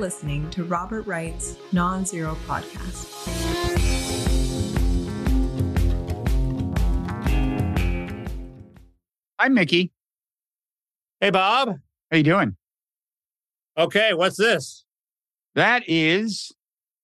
[0.00, 3.06] listening to Robert Wright's Nonzero Podcast.
[9.38, 9.92] Hi, Mickey.
[11.20, 11.74] Hey, Bob.
[12.10, 12.56] How you doing?
[13.76, 14.86] Okay, what's this?
[15.54, 16.50] That is.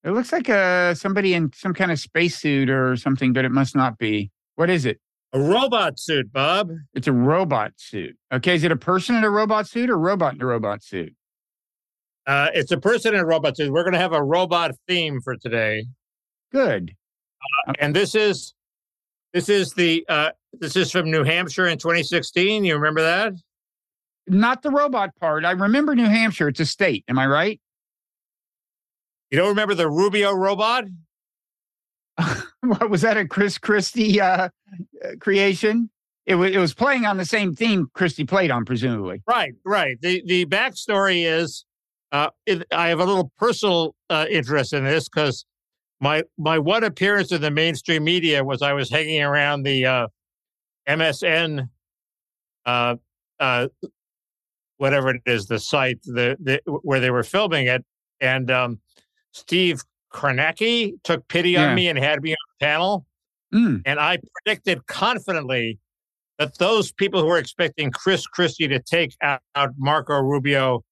[0.03, 3.77] It looks like uh, somebody in some kind of spacesuit or something, but it must
[3.77, 4.31] not be.
[4.55, 5.01] What is it?
[5.35, 6.71] A robot suit, Bob.
[6.95, 8.17] It's a robot suit.
[8.33, 11.15] Okay, is it a person in a robot suit or robot in a robot suit?
[12.27, 13.55] Uh, it's a person in a robot.
[13.59, 15.87] We're going to have a robot theme for today,
[16.51, 16.93] Good.
[17.69, 18.55] uh, and this is
[19.33, 22.65] this is the uh, this is from New Hampshire in 2016.
[22.65, 23.35] You remember that?
[24.27, 25.45] Not the robot part.
[25.45, 26.49] I remember New Hampshire.
[26.49, 27.05] It's a state.
[27.07, 27.61] Am I right?
[29.31, 30.85] You don't remember the Rubio robot?
[32.63, 33.17] what was that?
[33.17, 34.49] A Chris Christie uh, uh,
[35.21, 35.91] creation?
[36.25, 36.51] It was.
[36.51, 39.23] It was playing on the same theme Christie played on, presumably.
[39.29, 40.01] Right, right.
[40.01, 41.66] The the backstory is
[42.13, 45.45] uh, it, I have a little personal uh, interest in this because
[46.01, 50.09] my my one appearance in the mainstream media was I was hanging around the uh,
[50.89, 51.69] MSN,
[52.65, 52.97] uh,
[53.41, 53.69] uh,
[54.77, 57.85] whatever it is, the site the, the where they were filming it,
[58.21, 58.81] and um,
[59.33, 61.69] Steve Kornacki took pity Yeah.
[61.69, 63.07] on me and had me on the panel,
[63.55, 63.83] Mm.
[63.87, 65.79] and I predicted confidently
[66.39, 70.85] that those people who were expecting Chris Christie to take out, out Marco Rubio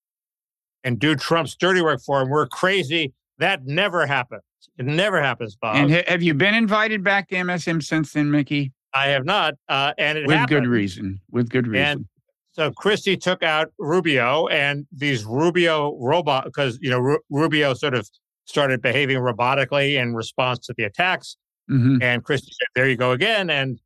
[0.84, 3.12] and do Trump's dirty work for him We're crazy.
[3.38, 4.42] That never happens.
[4.78, 5.76] It never happens, Bob.
[5.76, 8.72] And ha- have you been invited back to MSM since then, Mickey?
[8.92, 10.62] I have not, uh, and it With happened.
[10.64, 11.20] good reason.
[11.30, 11.86] With good reason.
[11.86, 12.04] And
[12.52, 17.94] so Christie took out Rubio and these Rubio robot because you know Ru- Rubio sort
[17.94, 18.08] of
[18.44, 21.36] started behaving robotically in response to the attacks,
[21.70, 22.00] Mhm.
[22.02, 23.80] and Christie said, "There you go again." And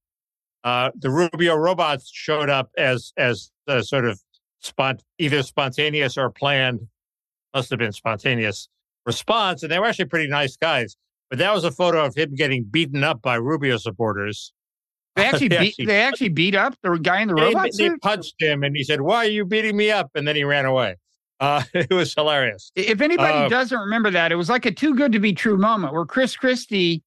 [0.65, 4.21] uh, the Rubio robots showed up as as a sort of
[4.63, 6.81] spont either spontaneous or planned,
[7.55, 8.69] must have been spontaneous
[9.07, 10.97] response, and they were actually pretty nice guys.
[11.31, 14.53] But that was a photo of him getting beaten up by Rubio supporters.
[15.17, 15.69] They actually They beat.
[15.69, 18.01] actually- They actually beat up the guy in the They- robot they, suit.
[18.03, 20.65] punched him, and he said, "Why are you beating me up?" And then he ran
[20.65, 20.97] away.
[21.41, 22.73] Uh, it was hilarious.
[22.75, 25.57] If anybody Uh, doesn't remember that, it was like a too good to be true
[25.57, 27.03] moment where Chris Christie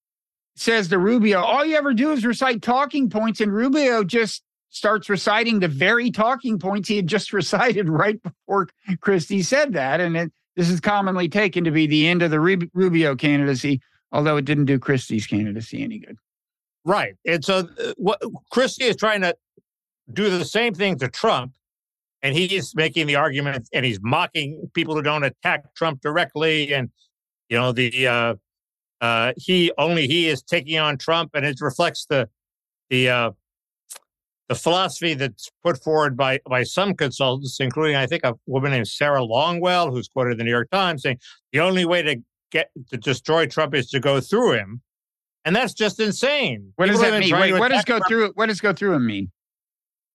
[0.56, 5.10] says to Rubio, "All you ever do is recite talking points," and Rubio just starts
[5.10, 8.68] reciting the very talking points he had just recited right before
[9.00, 12.40] Christie said that, and it, this is commonly taken to be the end of the
[12.40, 13.82] Rub- Rubio candidacy,
[14.12, 16.18] although it didn't do Christie's candidacy any good.
[16.84, 19.36] Right, and so uh, what Christie is trying to
[20.12, 21.54] do the same thing to Trump,
[22.24, 26.90] and he's making the argument, and he's mocking people who don't attack Trump directly, and
[27.50, 28.36] you know the uh,
[29.00, 32.28] uh, he only he is taking on Trump, and it reflects the
[32.90, 33.32] the uh,
[34.52, 38.90] the philosophy that's put forward by by some consultants, including I think a woman named
[38.90, 41.20] Sarah Longwell, who's quoted in the New York Times, saying
[41.54, 42.18] the only way to
[42.52, 44.82] get to destroy Trump is to go through him,
[45.46, 46.74] and that's just insane.
[46.76, 47.40] What does People have that mean?
[47.40, 48.32] Wait, what does go Trump- through?
[48.36, 49.32] What does go through him mean?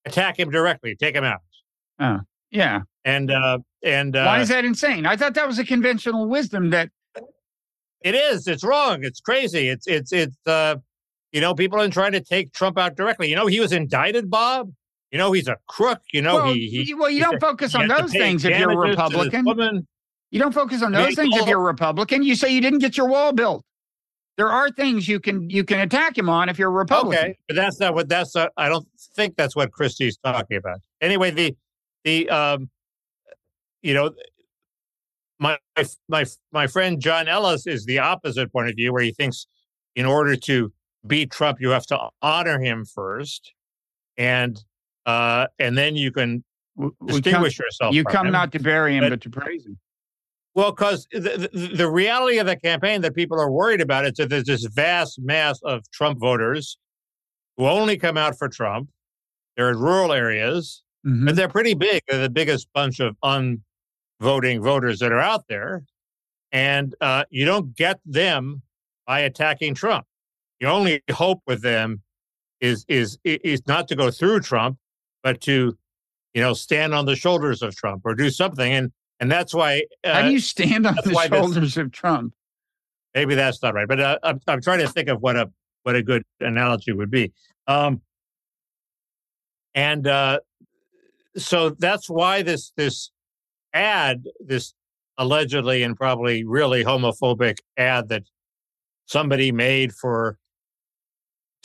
[0.05, 1.41] Attack him directly, take him out,
[1.99, 2.19] Oh,
[2.51, 2.81] Yeah.
[3.07, 5.07] and uh, and uh, Why is that insane?
[5.07, 6.91] I thought that was a conventional wisdom that
[8.03, 8.47] It is.
[8.47, 9.03] It's wrong.
[9.03, 9.71] It's crazy.
[9.71, 10.77] It's it's it's uh
[11.37, 13.29] you know, people are trying to take Trump out directly.
[13.29, 14.73] You know, he was indicted, Bob.
[15.11, 16.01] You know, he's a crook.
[16.11, 18.75] You know, well, he, he well, you don't focus on those things if you're a
[18.75, 19.87] damages to this Republican.
[20.31, 22.23] You don't focus on those things if you're a Republican.
[22.23, 23.67] You say you didn't get your wall built.
[24.39, 27.19] There are things you can you can attack him on if you're a Republican.
[27.19, 30.79] Okay, but that's not what that's not, I don't think that's what Christie's talking about.
[31.03, 31.55] Anyway, the
[32.05, 32.71] the um
[33.83, 34.11] you know
[35.39, 35.59] my
[36.09, 39.47] my my friend John Ellis is the opposite point of view where he thinks
[39.95, 40.73] in order to
[41.07, 43.53] beat Trump you have to honor him first
[44.17, 44.63] and
[45.07, 46.43] uh and then you can
[46.77, 48.33] W- We come, distinguish yourself you come him.
[48.33, 49.79] not to bury him, But- but to praise him.
[50.55, 54.13] Well, because the, the, the reality of the campaign that people are worried about is
[54.15, 56.79] that there's this vast mass of Trump voters
[57.59, 58.89] who only come out for Trump.
[59.57, 61.29] They're in rural areas, Mhm.
[61.29, 62.01] and they're pretty big.
[62.09, 65.83] They're the biggest bunch of unvoting voters that are out there.
[66.53, 68.63] And uh, you don't get them
[69.07, 70.07] by attacking Trump.
[70.61, 72.03] Your only hope with them
[72.61, 74.79] is is is not to go through Trump,
[75.23, 75.77] but to
[76.35, 78.73] you know stand on the shoulders of Trump or do something.
[78.73, 81.93] And and that's why uh, How do you stand on the why this- shoulders of
[81.93, 82.35] Trump?
[83.15, 85.51] maybe that's not right, but uh, I'm I'm trying to think of what a
[85.83, 87.33] what a good analogy would be.
[87.67, 88.03] Um,
[89.75, 90.41] and uh,
[91.37, 93.11] so that's why this this
[93.73, 94.75] ad, this
[95.19, 98.25] allegedly and probably really homophobic ad that
[99.07, 100.39] somebody made for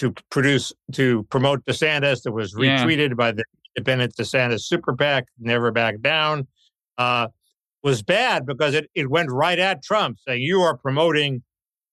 [0.02, 2.84] to produce to promote DeSantis that was Yeah.
[2.84, 3.44] retweeted by the
[3.78, 6.48] independent DeSantis super PAC, never back down.
[6.98, 7.28] Uh,
[7.84, 11.44] was bad because it, it went right at Trump, saying you are promoting,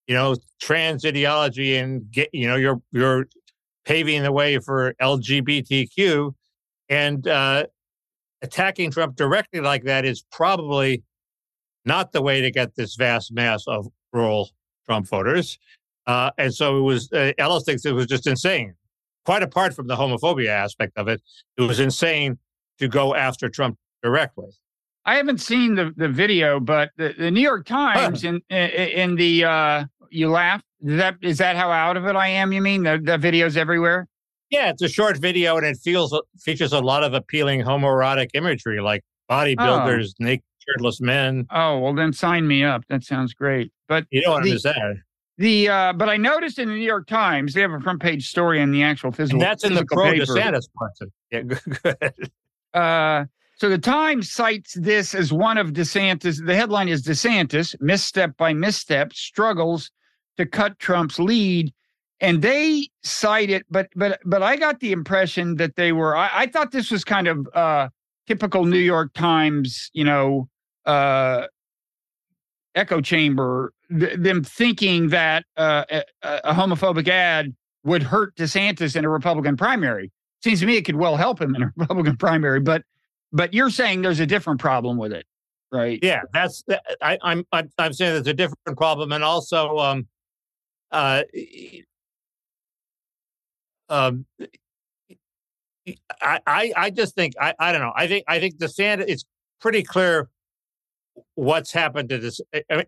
[0.07, 3.27] you know, trans ideology and get, you know, you're you're
[3.85, 6.33] paving the way for LGBTQ,
[6.89, 7.67] and uh,
[8.43, 11.03] attacking Trump directly like that is probably
[11.85, 14.51] not the way to get this vast mass of rural
[14.87, 15.59] Trump voters.
[16.09, 18.75] Uh, and so it was, uh, Ellis thinks it was just insane.
[19.25, 21.23] Quite apart from the homophobia aspect of it,
[21.57, 22.39] it was insane
[22.79, 24.49] to go after Trump directly.
[25.05, 28.29] I haven't seen the, the video, but the, the New York Times huh.
[28.29, 30.63] in, in, in the uh, you laugh.
[30.83, 32.53] Is that is that how out of it I am?
[32.53, 34.07] You mean the the videos everywhere?
[34.51, 38.81] Yeah, it's a short video and it feels features a lot of appealing homoerotic imagery,
[38.81, 40.25] like bodybuilders, oh.
[40.25, 41.47] naked shirtless men.
[41.51, 42.83] Oh well, then sign me up.
[42.89, 43.73] That sounds great.
[43.89, 45.03] But you don't the, understand.
[45.39, 48.29] The uh, but I noticed in the New York Times they have a front page
[48.29, 49.41] story in the actual physical.
[49.41, 50.25] And that's in the pro paper.
[50.25, 50.93] DeSantis part.
[51.31, 51.43] Yeah,
[51.83, 52.31] good.
[52.75, 53.25] Uh,
[53.57, 56.45] so the Times cites this as one of DeSantis.
[56.45, 59.93] The headline is DeSantis misstep by misstep struggles
[60.39, 61.73] to cut Trump's lead,
[62.21, 63.65] and they cite it.
[63.71, 66.17] But but but I got the impression that they were.
[66.17, 67.91] I, I thought this was kind of uh,
[68.27, 69.89] typical New York Times.
[69.93, 70.49] You know,
[70.85, 71.47] uh,
[72.75, 73.73] echo chamber.
[73.91, 77.55] Th- them thinking that uh, a, a homophobic ad
[77.85, 80.11] would hurt DeSantis in a Republican primary.
[80.43, 82.83] Seems to me it could well help him in a Republican primary, but
[83.33, 85.27] but you're saying there's a different problem with it,
[85.73, 85.99] right?
[86.03, 86.63] Yeah, that's
[87.03, 90.07] I, I'm I'm I'm saying there's a different problem, and also um
[90.91, 91.23] uh
[93.89, 94.27] um
[96.21, 99.25] I I I just think I I don't know I think I think DeSantis it's
[99.61, 100.29] pretty clear
[101.35, 102.41] what's happened to this.
[102.71, 102.85] I mean,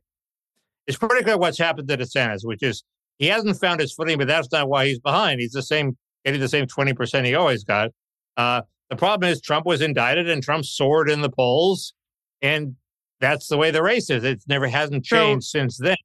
[0.90, 2.82] it's pretty clear what's happened to DeSantis, which is
[3.18, 5.40] he hasn't found his footing, but that's not why he's behind.
[5.40, 7.90] He's the same getting the same 20% he always got.
[8.36, 11.94] Uh, the problem is Trump was indicted and Trump soared in the polls.
[12.42, 12.74] And
[13.20, 14.24] that's the way the race is.
[14.24, 15.96] It never hasn't changed so, since then.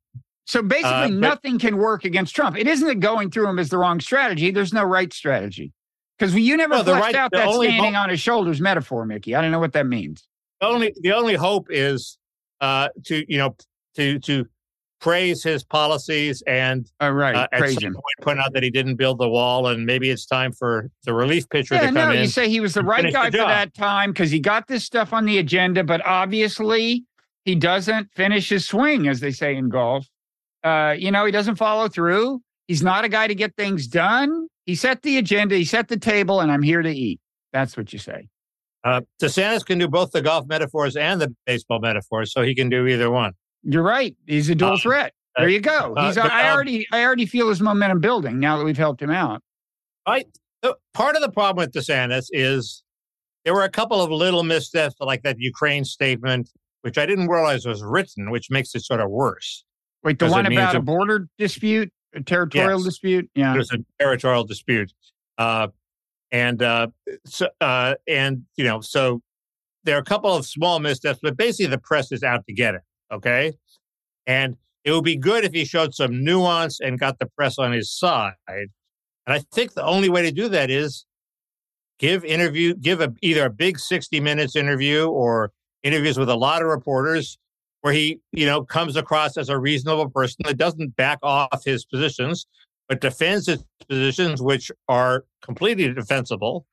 [0.45, 2.57] So basically, uh, but, nothing can work against Trump.
[2.57, 4.51] It isn't that going through him is the wrong strategy.
[4.51, 5.73] There's no right strategy.
[6.17, 9.35] Because you never fleshed right, out that standing hope, on his shoulders metaphor, Mickey.
[9.35, 10.27] I don't know what that means.
[10.61, 12.17] The only the only hope is
[12.61, 13.57] uh, to you know
[13.97, 14.47] to to
[15.01, 17.35] praise his policies and oh, right.
[17.35, 17.93] Uh, at praise some him.
[17.93, 21.13] point point out that he didn't build the wall and maybe it's time for the
[21.13, 22.21] relief pitcher yeah, to come no, in.
[22.21, 24.83] You say he was the right guy the for that time because he got this
[24.83, 27.03] stuff on the agenda, but obviously
[27.43, 30.07] he doesn't finish his swing, as they say in golf.
[30.63, 32.41] Uh, you know, he doesn't follow through.
[32.67, 34.47] He's not a guy to get things done.
[34.65, 37.19] He set the agenda, he set the table, and I'm here to eat.
[37.53, 38.27] That's what you say.
[38.83, 42.69] Uh, DeSantis can do both the golf metaphors and the baseball metaphors, so he can
[42.69, 43.33] do either one.
[43.65, 44.15] You're right.
[44.27, 45.13] He's a dual uh, threat.
[45.37, 45.93] There you go.
[45.95, 46.17] Uh, He's.
[46.17, 46.87] Uh, I already.
[46.91, 49.41] I already feel his momentum building now that we've helped him out.
[50.05, 50.25] I.
[50.93, 52.83] part of the problem with DeSantis is
[53.43, 56.49] there were a couple of little missteps, like that Ukraine statement,
[56.81, 59.65] which I didn't realize was written, which makes it sort of worse.
[60.03, 63.29] Wait, the one about a, a border dispute, a territorial yes, dispute.
[63.35, 64.93] Yeah, there's a territorial dispute,
[65.37, 65.67] uh,
[66.31, 66.87] and uh,
[67.25, 69.21] so uh, and you know, so
[69.83, 72.75] there are a couple of small missteps, but basically the press is out to get
[72.75, 72.81] it.
[73.11, 73.53] Okay.
[74.27, 77.71] And it would be good if he showed some nuance and got the press on
[77.71, 78.33] his side.
[78.47, 78.69] And
[79.27, 81.05] I think the only way to do that is
[81.99, 85.51] give interview, give a, either a big 60 minutes interview or
[85.83, 87.37] interviews with a lot of reporters
[87.81, 91.85] where he, you know, comes across as a reasonable person that doesn't back off his
[91.85, 92.47] positions,
[92.89, 96.65] but defends his positions, which are completely defensible.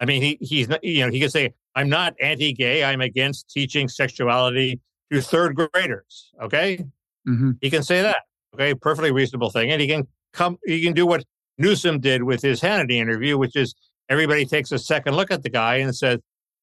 [0.00, 3.88] I mean, he he's you know, he can say, I'm not anti-gay, I'm against teaching
[3.88, 4.80] sexuality
[5.10, 6.30] to third graders.
[6.42, 6.84] Okay.
[7.28, 7.52] Mm-hmm.
[7.60, 8.18] He can say that.
[8.54, 8.74] Okay.
[8.74, 9.70] Perfectly reasonable thing.
[9.70, 11.24] And he can come, he can do what
[11.58, 13.74] Newsom did with his Hannity interview, which is
[14.08, 16.18] everybody takes a second look at the guy and says,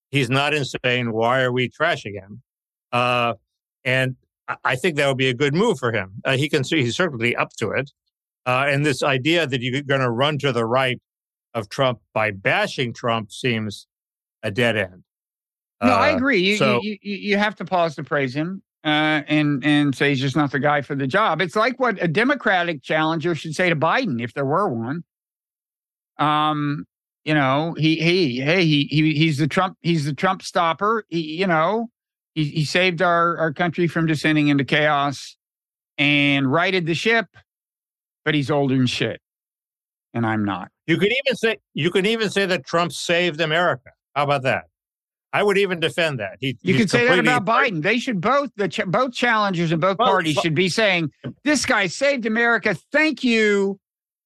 [0.10, 1.12] he's not insane.
[1.12, 2.42] Why are we trashing him?
[2.92, 3.34] Uh,
[3.84, 4.16] and
[4.64, 6.14] I think that would be a good move for him.
[6.24, 7.92] Uh, he can see he's certainly up to it.
[8.46, 11.02] Uh, and this idea that you're going to run to the right
[11.54, 13.88] of Trump by bashing Trump seems
[14.44, 15.04] a dead end.
[15.82, 16.40] No, I uh, agree.
[16.40, 20.10] You, so, you, you, you have to pause to praise him uh, and and say
[20.10, 21.42] he's just not the guy for the job.
[21.42, 25.04] It's like what a Democratic challenger should say to Biden if there were one.
[26.18, 26.86] Um,
[27.26, 31.04] you know, he he hey he he he's the Trump he's the Trump stopper.
[31.10, 31.90] He, you know,
[32.34, 35.36] he he saved our our country from descending into chaos
[35.98, 37.28] and righted the ship,
[38.24, 39.20] but he's older than shit,
[40.14, 40.72] and I'm not.
[40.86, 43.92] You could even say you could even say that Trump saved America.
[44.16, 44.66] How about that?
[45.34, 46.38] I would even defend that.
[46.40, 47.82] He, you could say that about Biden.
[47.82, 51.12] They should both the ch- both challengers and both, both parties should be saying,
[51.44, 52.76] "This guy saved America.
[52.92, 53.80] Thank you.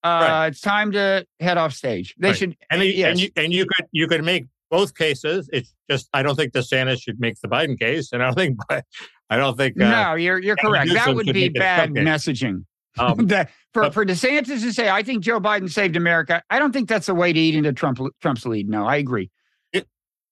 [0.04, 0.48] Uh, right.
[0.48, 2.38] It's time to head off stage." They right.
[2.38, 3.10] should, and, yes.
[3.10, 5.50] and you and you could you could make both cases.
[5.52, 8.60] It's just I don't think DeSantis should make the Biden case, and I don't think
[9.30, 10.94] I don't think uh, no, you're you're correct.
[10.94, 12.66] That would be bad messaging.
[13.00, 16.44] Um, that, for but, for DeSantis to say, I think Joe Biden saved America.
[16.50, 18.70] I don't think that's the way to eat into Trump Trump's lead.
[18.70, 19.30] No, I agree.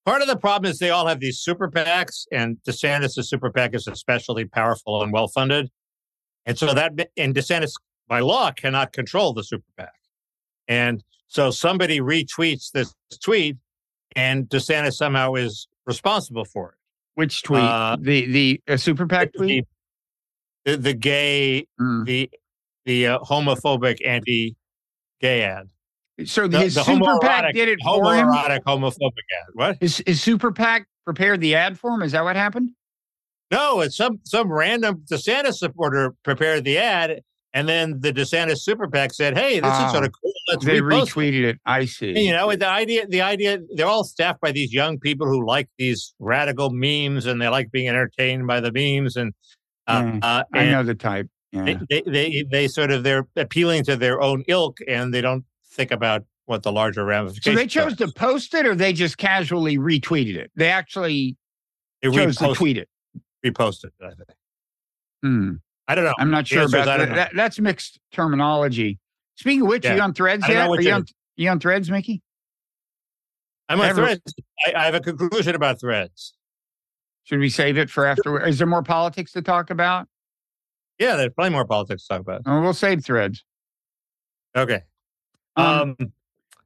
[0.10, 3.76] Part of the problem is they all have these super PACs, and DeSantis' super PAC
[3.76, 5.70] is especially powerful and well funded,
[6.48, 7.74] and so that and DeSantis
[8.08, 9.94] by law cannot control the super PAC,
[10.68, 12.92] and so somebody retweets this
[13.24, 13.58] tweet,
[14.16, 16.78] and DeSantis somehow is responsible for it.
[17.14, 17.62] Which tweet?
[17.62, 19.68] Uh, the the super PAC tweet.
[20.66, 22.06] The, the, gay, mm.
[22.06, 22.32] the
[22.86, 25.70] the uh, homophobic anti-gay ad.
[26.26, 28.28] So the, his the super PAC did it for him.
[28.28, 29.48] Homophobic ad.
[29.54, 29.78] What?
[29.80, 32.02] His, his super PAC prepared the ad for him.
[32.02, 32.72] Is that what happened?
[33.52, 37.22] No, it's some some random DeSantis supporter prepared the ad,
[37.54, 40.32] and then the DeSantis super PAC said, "Hey, this is sort of cool.
[40.50, 42.10] Let's they retweeted it." I see.
[42.10, 45.46] And, you know, the idea, the idea, they're all staffed by these young people who
[45.48, 49.16] like these radical memes, and they like being entertained by the memes.
[49.16, 49.34] And,
[49.88, 51.28] uh, mm, uh, I know the type.
[51.52, 51.80] Yeah.
[51.90, 55.92] They, they they sort of they're appealing to their own ilk, and they don't think
[55.92, 57.56] about what the larger ramifications.
[57.56, 60.52] So they chose to post it, or they just casually retweeted it.
[60.56, 61.38] They actually
[62.02, 62.90] they chose to tweet it,
[63.46, 63.92] reposted.
[64.02, 64.30] I think.
[65.24, 65.52] Hmm.
[65.88, 66.14] I don't know.
[66.20, 67.16] I'm not sure about that.
[67.16, 67.32] that.
[67.36, 69.00] That's mixed terminology.
[69.38, 69.94] Speaking of which, yeah.
[69.94, 70.70] are you on threads yet?
[70.70, 72.22] Are you on, you on threads, Mickey?
[73.70, 74.04] I'm on Ever.
[74.04, 74.34] threads.
[74.68, 76.34] I, I, have a conclusion about threads.
[77.24, 78.46] Should we save it for after?
[78.46, 80.08] Is there more politics to talk about?
[81.00, 82.42] Yeah, there's plenty more politics to talk about.
[82.46, 83.44] We'll save threads.
[84.56, 84.82] Okay.
[85.60, 86.14] Um, um,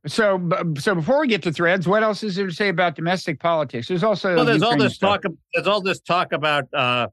[0.06, 3.40] so, so before we get to threads, what else is there to say about domestic
[3.40, 3.88] politics?
[3.88, 5.22] There's also well, there's all this stuff.
[5.22, 5.34] talk.
[5.54, 7.08] There's all this talk about uh,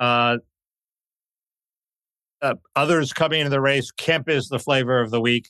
[0.00, 0.38] uh,
[2.42, 3.92] uh, others coming into the race.
[3.92, 5.48] Kemp is the flavor of the week.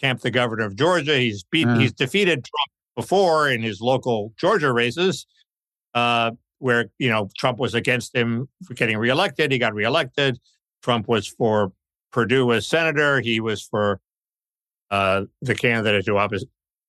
[0.00, 1.76] Kemp, the governor of Georgia, he's beat, uh.
[1.76, 5.26] he's defeated Trump before in his local Georgia races,
[5.94, 9.52] uh, where you know Trump was against him for getting reelected.
[9.52, 10.38] He got reelected.
[10.82, 11.72] Trump was for
[12.10, 13.20] Perdue as senator.
[13.20, 14.00] He was for
[14.90, 16.18] uh, the candidate who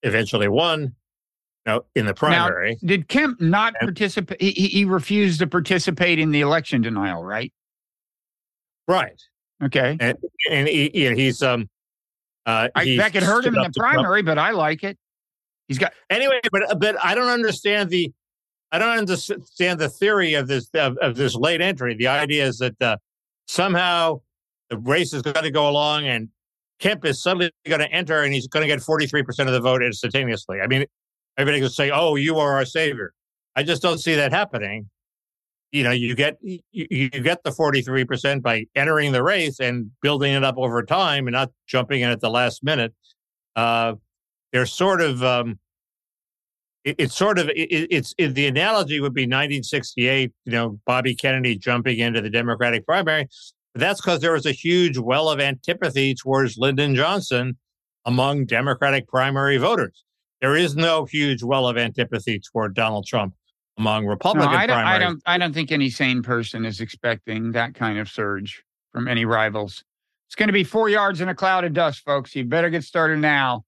[0.03, 0.95] eventually won.
[1.65, 2.79] No, in the primary.
[2.81, 4.41] Now, did Kemp not participate?
[4.41, 7.51] He, he refused to participate in the election denial, right?
[8.87, 9.21] Right.
[9.63, 9.97] Okay.
[9.99, 10.17] And,
[10.49, 11.69] and he, he's um
[12.45, 14.97] uh I, that could hurt him in the primary, but I like it.
[15.67, 18.11] He's got anyway, but but I don't understand the
[18.71, 21.93] I don't understand the theory of this of, of this late entry.
[21.93, 22.97] The idea is that uh,
[23.47, 24.21] somehow
[24.69, 26.29] the race is going to go along and
[26.79, 29.83] Kemp is suddenly going to enter and he's going to get 43% of the vote
[29.83, 30.59] instantaneously.
[30.61, 30.85] I mean,
[31.37, 33.13] everybody can say, oh, you are our savior.
[33.55, 34.89] I just don't see that happening
[35.71, 40.33] you know you get you, you get the 43% by entering the race and building
[40.33, 42.93] it up over time and not jumping in at the last minute
[43.55, 43.93] uh
[44.51, 45.59] they're sort of um
[46.83, 51.15] it, it's sort of it, it's it, the analogy would be 1968 you know bobby
[51.15, 53.27] kennedy jumping into the democratic primary
[53.75, 57.57] that's because there was a huge well of antipathy towards lyndon johnson
[58.05, 60.03] among democratic primary voters
[60.41, 63.33] there is no huge well of antipathy toward donald trump
[63.79, 67.53] among Republican no, I don't, I don't, I don't think any sane person is expecting
[67.53, 68.61] that kind of surge
[68.91, 69.83] from any rivals.
[70.27, 72.35] It's going to be four yards in a cloud of dust, folks.
[72.35, 73.63] You better get started now.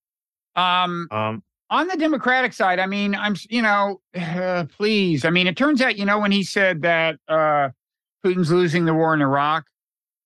[0.56, 5.24] Um, um on the Democratic side, I mean, I'm, you know, uh, please.
[5.24, 7.70] I mean, it turns out, you know, when he said that uh,
[8.24, 9.66] Putin's losing the war in Iraq,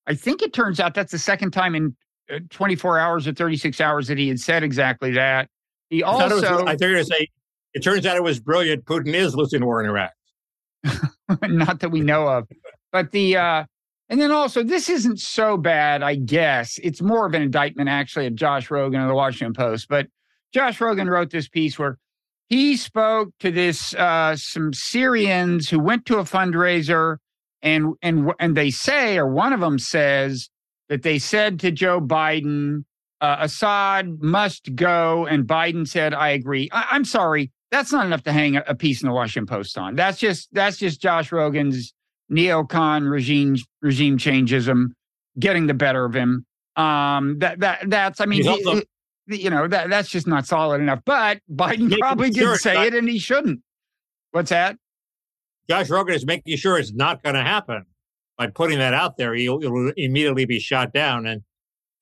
[0.06, 1.96] I think it turns out that's the second time in
[2.32, 5.48] uh, 24 hours or 36 hours that he had said exactly that.
[5.90, 7.28] He also, I thought, was, I thought you were going to say
[7.74, 8.84] it turns out it was brilliant.
[8.84, 10.12] Putin is losing war in Iraq.
[11.42, 12.48] Not that we know of.
[12.90, 13.64] But the, uh,
[14.08, 16.78] and then also, this isn't so bad, I guess.
[16.82, 19.88] It's more of an indictment, actually, of Josh Rogin of the Washington Post.
[19.88, 20.06] But
[20.54, 21.98] Josh Rogin wrote this piece where
[22.48, 27.16] he spoke to this uh, some Syrians who went to a fundraiser,
[27.66, 30.48] and and and they say, or one of them says
[30.88, 32.84] that they said to Joe Biden,
[33.20, 38.22] uh, Assad must go, and Biden said, "I agree." I- I'm sorry, that's not enough
[38.22, 39.96] to hang a piece in the Washington Post on.
[39.96, 41.92] That's just that's just Josh Rogin's
[42.30, 44.86] neocon regime regime changeism
[45.38, 46.46] getting the better of him.
[46.76, 48.82] Um, that that that's I mean, he,
[49.28, 51.00] he, you know that that's just not solid enough.
[51.04, 53.60] But Biden probably sure did say not, it, and he shouldn't.
[54.30, 54.76] What's that?
[55.68, 57.84] Josh Rogin is making sure it's not going to happen
[58.38, 59.34] by putting that out there.
[59.34, 61.42] He'll, he'll immediately be shot down, and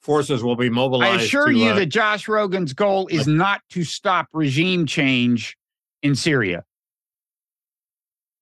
[0.00, 1.21] forces will be mobilized.
[1.21, 5.56] I assure to, you uh, that Josh Rogin's goal is not to stop regime change
[6.02, 6.64] in Syria.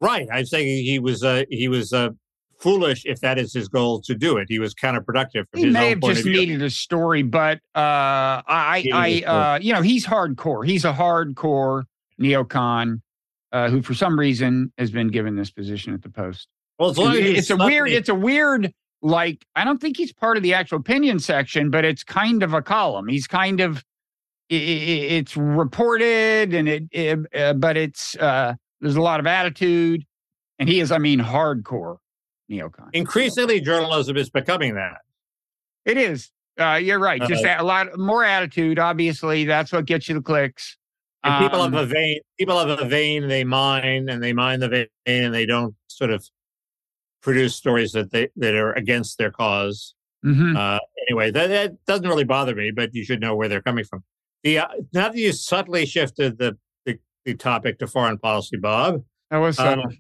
[0.01, 0.27] Right.
[0.33, 2.11] I'm saying he was uh, he was uh,
[2.59, 4.47] foolish if that is his goal to do it.
[4.49, 5.45] He was counterproductive.
[5.51, 9.83] From he may have just needed a story, but uh, I, I, uh, you know,
[9.83, 10.67] he's hardcore.
[10.67, 11.85] He's a hardcore
[12.21, 13.01] neocon,
[13.53, 16.49] uh, who for some reason has been given this position at the Post.
[16.79, 17.89] Well, as long as it's a weird.
[17.91, 18.73] It's a weird.
[19.05, 22.55] Like I don't think he's part of the actual opinion section, but it's kind of
[22.55, 23.09] a column.
[23.09, 23.85] He's kind of.
[24.51, 29.19] i- i- i- It's reported, and it, it uh, but it's uh, there's a lot
[29.21, 30.05] of attitude,
[30.59, 31.97] and he is, I mean, hardcore
[32.51, 32.89] neocon.
[32.93, 34.99] increasingly journalism is becoming that.
[35.85, 36.31] It is.
[36.61, 37.21] Uh, you're right.
[37.27, 38.79] Just a lot more attitude.
[38.79, 40.77] Obviously, that's what gets you the clicks.
[41.25, 42.21] And people Um, have a vein.
[42.39, 43.29] People have a vein.
[43.29, 46.29] They mine and they mine the vein, and they don't sort of
[47.23, 49.95] produce stories that they that are against their cause.
[50.25, 50.57] mhm.
[50.57, 53.85] Uh, anyway, that, that doesn't really bother me, but you should know where they're coming
[53.85, 54.03] from.
[54.45, 59.05] The uh, now that you subtly shifted the, the the topic to foreign policy, Bob.
[59.31, 59.91] That was subtle.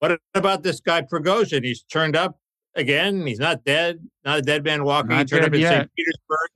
[0.00, 1.64] what about this guy Prigozhin?
[1.64, 2.38] He's turned up
[2.74, 3.24] again.
[3.26, 4.00] He's not dead.
[4.24, 5.16] Not a dead man walking.
[5.16, 5.70] he turned up in yet.
[5.72, 5.90] St.
[5.96, 6.50] Petersburg.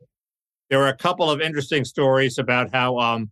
[0.70, 3.30] There were a couple of interesting stories about how um,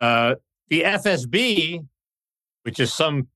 [0.00, 0.34] uh,
[0.68, 1.86] the FSB,
[2.62, 3.28] which is some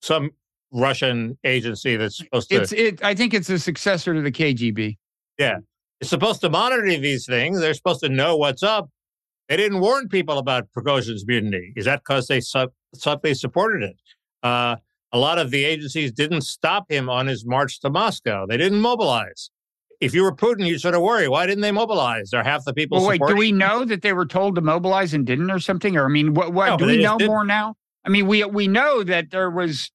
[0.00, 0.30] some
[0.72, 3.02] Russian agency that's supposed to it's it.
[3.02, 4.96] I think it's a successor to the KGB.
[5.38, 5.58] Yeah,
[6.00, 7.60] it's supposed to monitor these things.
[7.60, 8.90] They're supposed to know what's up.
[9.48, 11.72] They didn't warn people about Prigozhin's mutiny.
[11.76, 13.96] Is that because they sub- subtly supported it?
[14.42, 14.76] Uh,
[15.12, 18.46] a lot of the agencies didn't stop him on his march to Moscow.
[18.46, 19.50] They didn't mobilize.
[20.04, 21.28] If you were Putin, you'd sort of worry.
[21.28, 22.32] Why didn't they mobilize?
[22.34, 25.14] Are half the people Well, wait, do we know that they were told to mobilize
[25.14, 25.96] and didn't, or something?
[25.96, 26.52] Or I mean, what?
[26.52, 27.30] What No, do we know didn't.
[27.30, 27.76] more now?
[28.04, 29.90] I mean, we we know that there was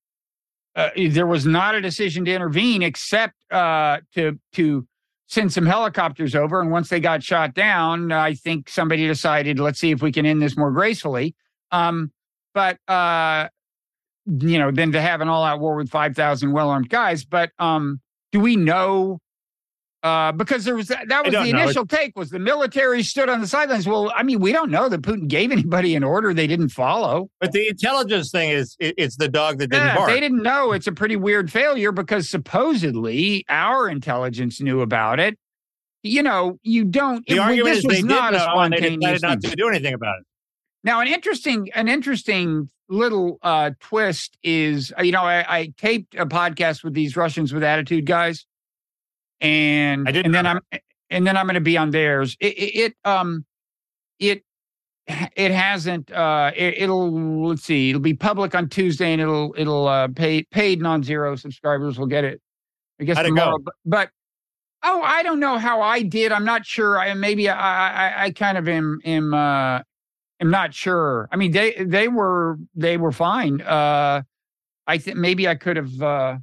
[0.75, 4.87] uh, there was not a decision to intervene, except uh, to to
[5.27, 6.59] send some helicopters over.
[6.59, 10.25] And once they got shot down, I think somebody decided, let's see if we can
[10.25, 11.35] end this more gracefully.
[11.71, 12.11] Um,
[12.55, 13.49] but uh,
[14.25, 17.25] you know, than to have an all-out war with five thousand well-armed guys.
[17.25, 19.19] But um, do we know?
[20.01, 21.61] Uh, because there was that, that was the know.
[21.61, 23.85] initial take was the military stood on the sidelines.
[23.85, 27.29] Well, I mean, we don't know that Putin gave anybody an order they didn't follow.
[27.41, 30.09] but the intelligence thing is it, it's the dog that didn't Yeah, bark.
[30.09, 30.71] they didn't know.
[30.71, 35.37] It's a pretty weird failure because supposedly our intelligence knew about it.
[36.03, 37.25] You know, you don't.
[37.27, 39.55] the it- argument this is was not a know and they spontaneous decided not to
[39.57, 40.25] do anything about it.
[40.85, 46.15] Now, an interesting, an interesting little uh, twist is, uh, you know, I, I taped
[46.15, 48.45] a podcast with these Russians with attitude guys,
[49.41, 50.59] and I didn't and then I'm
[51.09, 52.37] and then I'm going to be on theirs.
[52.39, 53.45] It, it, it um,
[54.19, 54.43] it
[55.35, 56.11] it hasn't.
[56.11, 57.89] Uh, it, it'll let's see.
[57.89, 62.23] It'll be public on Tuesday, and it'll it'll uh, pay paid non-zero subscribers will get
[62.23, 62.41] it.
[62.99, 64.09] I guess How'd tomorrow, but, but
[64.83, 66.31] oh, I don't know how I did.
[66.31, 66.99] I'm not sure.
[66.99, 69.79] I maybe I I, I kind of am am uh
[70.39, 71.27] am not sure.
[71.31, 73.61] I mean, they they were they were fine.
[73.61, 74.23] Uh,
[74.85, 76.01] I think maybe I could have.
[76.01, 76.37] Uh,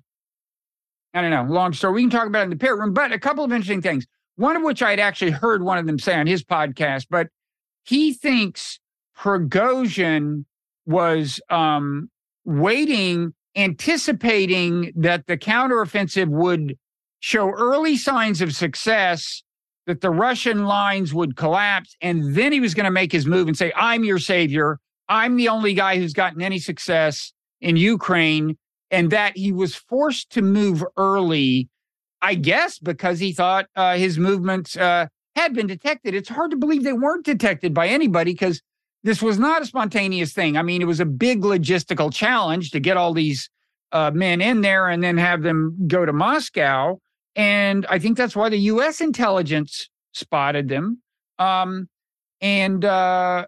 [1.17, 1.45] I don't know.
[1.45, 1.95] Long story.
[1.95, 2.93] We can talk about it in the parrot room.
[2.93, 4.07] But a couple of interesting things.
[4.37, 7.07] One of which I'd actually heard one of them say on his podcast.
[7.09, 7.29] But
[7.85, 8.79] he thinks
[9.17, 10.45] Prigozhin
[10.85, 12.11] was um,
[12.45, 16.77] waiting, anticipating that the counteroffensive would
[17.21, 19.43] show early signs of success
[19.87, 21.97] that the Russian lines would collapse.
[22.03, 24.81] And then he was going to make his move and say, I'm your savior.
[25.09, 28.59] I'm the only guy who's gotten any success in Ukraine.
[28.91, 31.69] And that he was forced to move early,
[32.23, 36.15] I guess, because he thought uh, his movements uh, had been detected.
[36.15, 38.63] It's hard to believe they weren't detected by anybody because
[39.03, 40.57] this was not a spontaneous thing.
[40.57, 43.51] I mean, it was a big logistical challenge to get all these
[43.93, 46.99] uh, men in there and then have them go to Moscow.
[47.35, 49.01] And I think that's why the U.S.
[49.01, 51.03] intelligence spotted them.
[51.39, 51.89] Um,
[52.41, 53.47] and uh,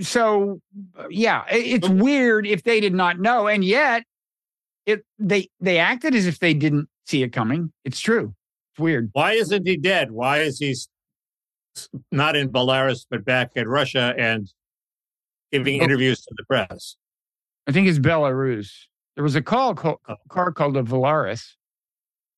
[0.00, 0.60] so,
[1.08, 4.02] yeah, it- it's weird if they did not know, and yet
[4.86, 7.72] it they they acted as if they didn't see it coming.
[7.84, 8.34] It's true.
[8.72, 9.10] It's weird.
[9.12, 10.10] Why isn't he dead?
[10.12, 10.74] Why is he
[12.12, 14.50] not in Belarus but back in Russia and
[15.52, 15.84] giving Oh.
[15.84, 16.96] interviews to the press?
[17.66, 18.70] I think it's Belarus.
[19.16, 20.16] There was a call call, Oh.
[20.28, 21.54] car called a Valaris.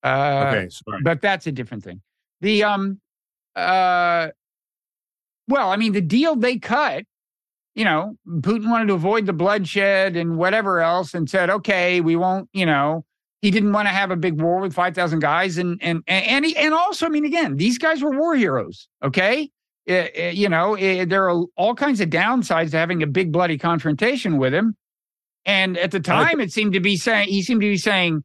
[0.02, 1.02] Uh, Okay, sorry.
[1.02, 2.00] but that's a different thing.
[2.40, 3.00] The um
[3.56, 4.28] uh
[5.48, 7.04] well, I mean the deal they cut,
[7.78, 12.16] you know, Putin wanted to avoid the bloodshed and whatever else and said, "Okay, we
[12.16, 13.04] won't, you know,
[13.40, 16.56] he didn't want to have a big war with 5,000 guys and and and he,
[16.56, 19.48] and also, I mean again, these guys were war heroes, okay?
[19.88, 23.30] Uh, uh, you know, uh, there are all kinds of downsides to having a big
[23.30, 24.76] bloody confrontation with him.
[25.46, 28.24] And at the time, it seemed to be saying he seemed to be saying,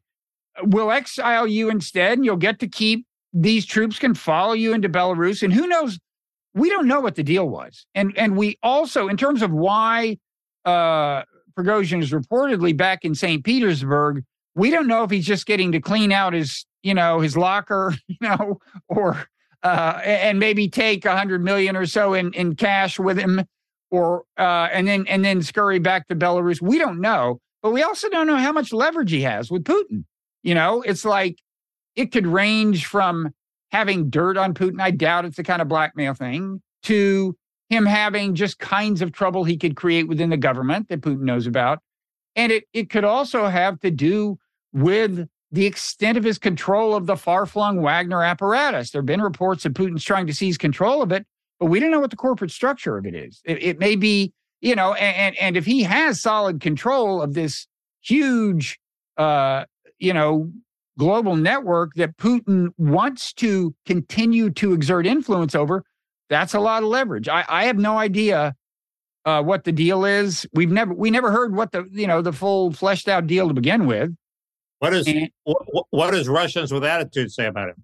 [0.64, 4.88] "We'll exile you instead, and you'll get to keep these troops can follow you into
[4.88, 5.98] Belarus." And who knows?
[6.54, 10.18] We don't know what the deal was, and and we also, in terms of why
[10.64, 11.22] uh,
[11.56, 13.44] Prigozhin is reportedly back in St.
[13.44, 17.36] Petersburg, we don't know if he's just getting to clean out his, you know, his
[17.36, 19.26] locker, you know, or
[19.62, 23.44] uh, and maybe take a hundred million or so in in cash with him,
[23.90, 26.60] or uh, and then and then scurry back to Belarus.
[26.60, 30.04] We don't know, but we also don't know how much leverage he has with Putin.
[30.42, 31.38] You know, it's like
[31.96, 33.30] it could range from
[33.74, 34.80] having dirt on Putin.
[34.80, 37.36] I doubt it's the kind of blackmail thing to
[37.68, 41.48] him having just kinds of trouble he could create within the government that Putin knows
[41.48, 41.80] about.
[42.36, 44.38] And it, it could also have to do
[44.72, 48.90] with the extent of his control of the far flung Wagner apparatus.
[48.90, 51.26] There have been reports that Putin's trying to seize control of it,
[51.58, 53.40] but we don't know what the corporate structure of it is.
[53.44, 57.66] It, it may be, you know, and, and if he has solid control of this
[58.02, 58.78] huge,
[59.16, 59.64] uh,
[59.98, 60.52] you know,
[60.98, 65.84] global network that Putin wants to continue to exert influence over,
[66.28, 67.28] that's a lot of leverage.
[67.28, 68.54] I, I have no idea
[69.24, 70.46] uh, what the deal is.
[70.52, 73.54] We've never we never heard what the you know the full fleshed out deal to
[73.54, 74.14] begin with.
[74.78, 77.76] What is and, what, what does Russians with attitude say about it?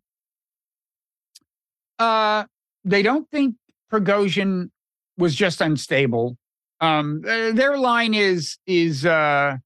[1.99, 2.45] Uh,
[2.85, 3.57] they don't think
[3.93, 4.71] Prigozhin
[5.17, 6.37] was just unstable.
[6.81, 9.57] Um, their line is is uh,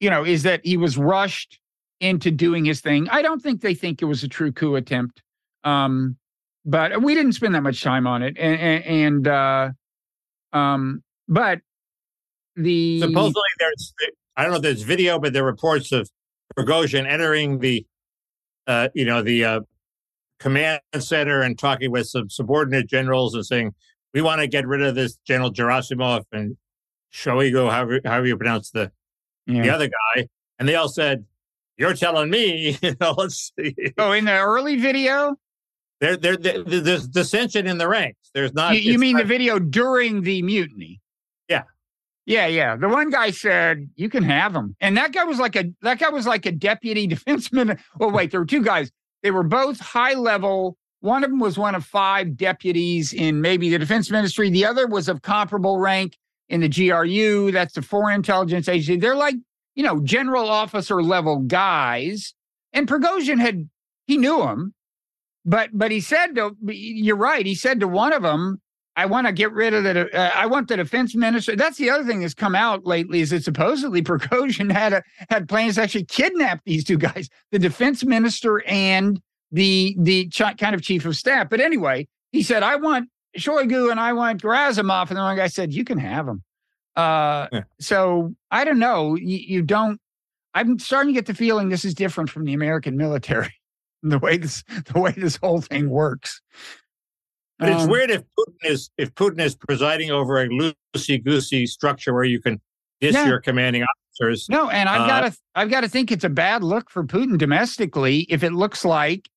[0.00, 1.59] you know is that he was rushed
[2.00, 3.08] into doing his thing.
[3.10, 5.22] I don't think they think it was a true coup attempt.
[5.64, 6.16] Um,
[6.64, 8.36] but we didn't spend that much time on it.
[8.38, 9.70] And, and uh,
[10.52, 11.60] um, but
[12.56, 13.94] the supposedly there's
[14.36, 16.10] I don't know if there's video, but there are reports of
[16.56, 17.86] Prigozhin entering the
[18.66, 19.60] uh, you know the uh,
[20.38, 23.74] command center and talking with some subordinate generals and saying
[24.12, 26.56] we want to get rid of this General Gerasimov and
[27.12, 28.90] Shoigu, however however you pronounce the
[29.46, 29.62] yeah.
[29.62, 31.24] the other guy, and they all said,
[31.80, 33.74] "You're telling me." You know, let's see.
[33.98, 35.36] Oh, in the early video.
[36.00, 38.30] There, there, there, there's dissension in the ranks.
[38.32, 38.74] There's not.
[38.74, 41.00] You, you mean not, the video during the mutiny?
[41.48, 41.64] Yeah,
[42.26, 42.76] yeah, yeah.
[42.76, 45.98] The one guy said you can have him, and that guy was like a that
[45.98, 47.78] guy was like a deputy defenseman.
[47.98, 48.90] Well, oh, wait, there were two guys.
[49.22, 50.76] They were both high level.
[51.00, 54.50] One of them was one of five deputies in maybe the defense ministry.
[54.50, 56.16] The other was of comparable rank
[56.48, 57.52] in the GRU.
[57.52, 58.98] That's the Foreign Intelligence Agency.
[58.98, 59.36] They're like
[59.80, 62.34] you know general officer level guys.
[62.72, 63.68] And Prigozhin had
[64.06, 64.74] he knew him
[65.44, 67.46] but but he said to you're right.
[67.46, 68.60] He said to one of them,
[68.96, 70.14] "I want to get rid of the.
[70.14, 73.30] Uh, I want the defense minister." That's the other thing that's come out lately is
[73.30, 78.04] that supposedly Prigozhin had a, had plans to actually kidnap these two guys, the defense
[78.04, 81.48] minister and the the ch- kind of chief of staff.
[81.48, 85.46] But anyway, he said, "I want Shoigu and I want Gerasimov," and the one guy
[85.46, 86.42] said, "You can have them."
[87.00, 87.62] Uh, yeah.
[87.80, 89.14] So I don't know.
[89.14, 90.00] You, you don't.
[90.54, 93.54] I'm starting to get the feeling this is different from the American military
[94.02, 96.40] the way this the way this whole thing works.
[97.58, 101.66] But it's um, weird if Putin is if Putin is presiding over a loosey goosey
[101.66, 102.60] structure where you can
[103.00, 103.26] diss yeah.
[103.26, 104.46] your commanding officers.
[104.48, 107.04] No, and I've uh, got to I've got to think it's a bad look for
[107.04, 109.28] Putin domestically if it looks like,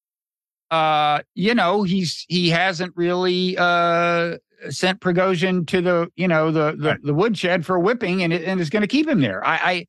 [0.72, 4.38] uh, you know, he's he hasn't really uh
[4.70, 8.60] sent Prigozhin to the you know the the, the woodshed for whipping and it, and
[8.60, 9.46] is going to keep him there.
[9.46, 9.86] I, I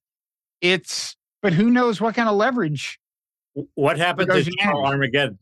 [0.60, 2.98] it's but who knows what kind of leverage
[3.74, 5.38] what happened to General Armageddon?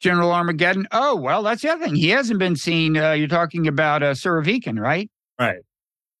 [0.00, 0.86] General Armageddon.
[0.92, 1.96] Oh, well, that's the other thing.
[1.96, 2.96] He hasn't been seen.
[2.96, 5.10] Uh, you're talking about uh, Surovikin, right?
[5.38, 5.60] Right.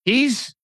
[0.04, 0.54] He's,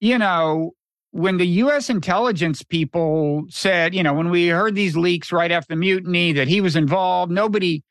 [0.00, 0.72] you know,
[1.10, 1.90] when the U.S.
[1.90, 6.48] intelligence people said, you know, when we heard these leaks right after the mutiny that
[6.48, 7.82] he was involved, nobody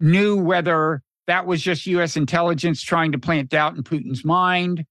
[0.00, 2.16] knew whether that was just U.S.
[2.16, 4.84] intelligence trying to plant doubt in Putin's mind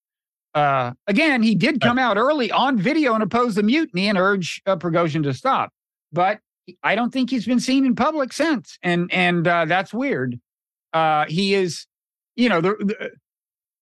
[0.55, 4.61] uh, again, he did come out early on video and oppose the mutiny and urge
[4.65, 5.69] uh, Prigozhin to stop.
[6.13, 6.39] But
[6.81, 10.39] I don't think he's been seen in public since, and and uh, that's weird.
[10.93, 11.85] Uh, he is,
[12.37, 13.11] you know, the, the,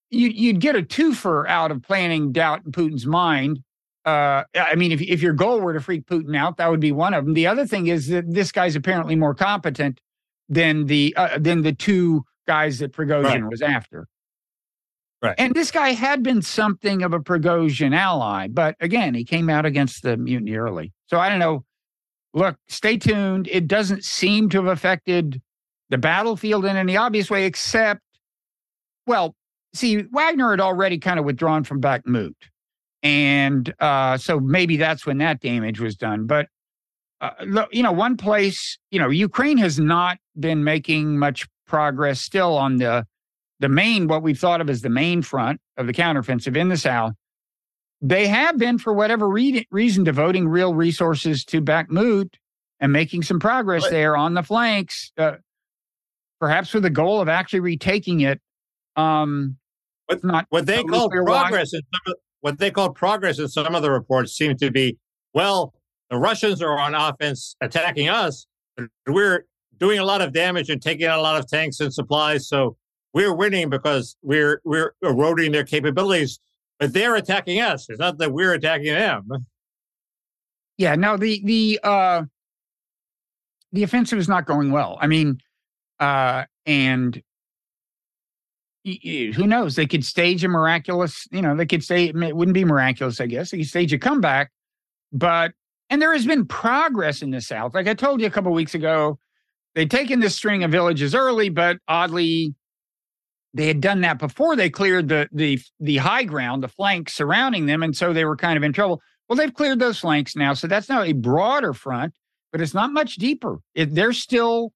[0.10, 3.60] you, you'd get a twofer out of planting doubt in Putin's mind.
[4.04, 6.92] Uh, I mean, if if your goal were to freak Putin out, that would be
[6.92, 7.36] one of them.
[7.36, 10.02] The other thing is that this guy's apparently more competent
[10.50, 13.50] than the uh, than the two guys that Prigozhin right.
[13.50, 14.08] was after.
[15.22, 15.36] Right.
[15.38, 19.66] And this guy had been something of a Prigozhin ally, but again, he came out
[19.66, 20.92] against the mutiny early.
[21.08, 21.64] So I don't know.
[22.34, 23.48] Look, stay tuned.
[23.52, 25.42] It doesn't seem to have affected
[25.90, 28.02] the battlefield in any obvious way, except,
[29.06, 29.36] well,
[29.74, 32.34] see, Wagner had already kind of withdrawn from Bakhmut.
[33.04, 36.26] And uh, so maybe that's when that damage was done.
[36.26, 36.48] But,
[37.22, 42.56] uh, you know, one place, you know, Ukraine has not been making much progress still
[42.56, 43.04] on the
[43.60, 46.78] the main, what we've thought of as the main front of the counteroffensive in the
[46.78, 47.14] South,
[48.00, 52.36] they have been, for whatever re- reason, devoting real resources to Bakhmut
[52.80, 55.38] and making some progress there on the flanks, uh,
[56.40, 58.40] perhaps with the goal of actually retaking it.
[58.96, 59.58] Um,
[60.06, 63.74] what, not what they call progress in some of, what they call progress in some
[63.74, 64.98] of the reports seem to be
[65.34, 65.74] well,
[66.12, 68.46] the Russians are on offense attacking us,
[68.78, 69.46] but we're
[69.80, 72.48] doing a lot of damage and taking out a lot of tanks and supplies.
[72.48, 72.78] So
[73.14, 76.40] we're winning because we're we're eroding their capabilities,
[76.80, 77.90] but they're attacking us.
[77.90, 79.28] It's not that we're attacking them.
[80.78, 82.24] Yeah, no, the the uh
[83.72, 84.98] the offensive is not going well.
[85.00, 85.38] I mean,
[86.00, 87.22] uh and
[88.84, 89.76] who knows?
[89.76, 93.28] They could stage a miraculous, you know, they could say it wouldn't be miraculous, I
[93.28, 93.52] guess.
[93.52, 94.52] They could stage a comeback,
[95.14, 95.54] but
[95.90, 97.74] and there has been progress in the South.
[97.74, 99.20] Like I told you a couple weeks ago,
[99.76, 102.54] they'd taken this string of villages early, but oddly,
[103.54, 107.66] they had done that before they cleared the the the high ground, the flanks surrounding
[107.66, 109.02] them, and so they were kind of in trouble.
[109.28, 112.14] Well, they've cleared those flanks now, so that's now a broader front,
[112.52, 113.60] but it's not much deeper.
[113.74, 114.74] It, they're still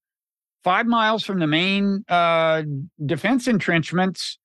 [0.64, 2.64] five miles from the main uh,
[3.06, 4.38] defense entrenchments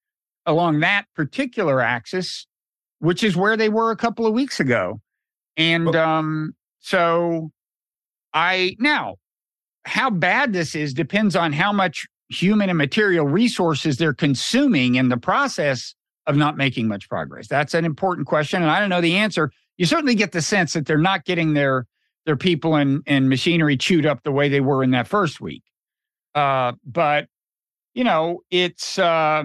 [0.47, 2.47] along that particular axis,
[2.99, 5.01] which is where they were a couple of weeks ago.
[5.57, 7.51] And um, so
[8.33, 9.17] I now
[9.85, 15.09] how bad this is depends on how much human and material resources they're consuming in
[15.09, 15.95] the process
[16.27, 17.49] of not making much progress.
[17.49, 18.63] That's an important question.
[18.63, 19.51] And I don't know the answer.
[19.77, 21.87] You certainly get the sense that they're not getting their
[22.25, 25.65] their people and, and machinery chewed up the way they were in that first week.
[26.37, 27.27] Uh, but
[27.95, 29.43] you know, it's uh,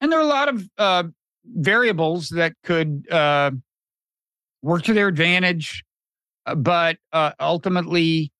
[0.00, 1.04] and there are a lot of uh,
[1.44, 3.50] variables that could uh,
[4.62, 5.84] work to their advantage,
[6.46, 8.32] uh, but uh, ultimately,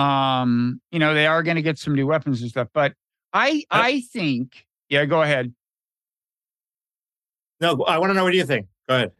[0.00, 2.68] um, you know, they are going to get some new weapons and stuff.
[2.72, 2.94] But
[3.32, 5.52] I, I think, yeah, go ahead.
[7.60, 8.66] No, I want to know what do you think.
[8.88, 9.12] Go ahead.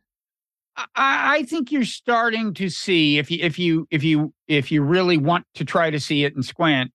[0.76, 4.82] I, I think you're starting to see if you if you if you if you
[4.82, 6.90] really want to try to see it and squint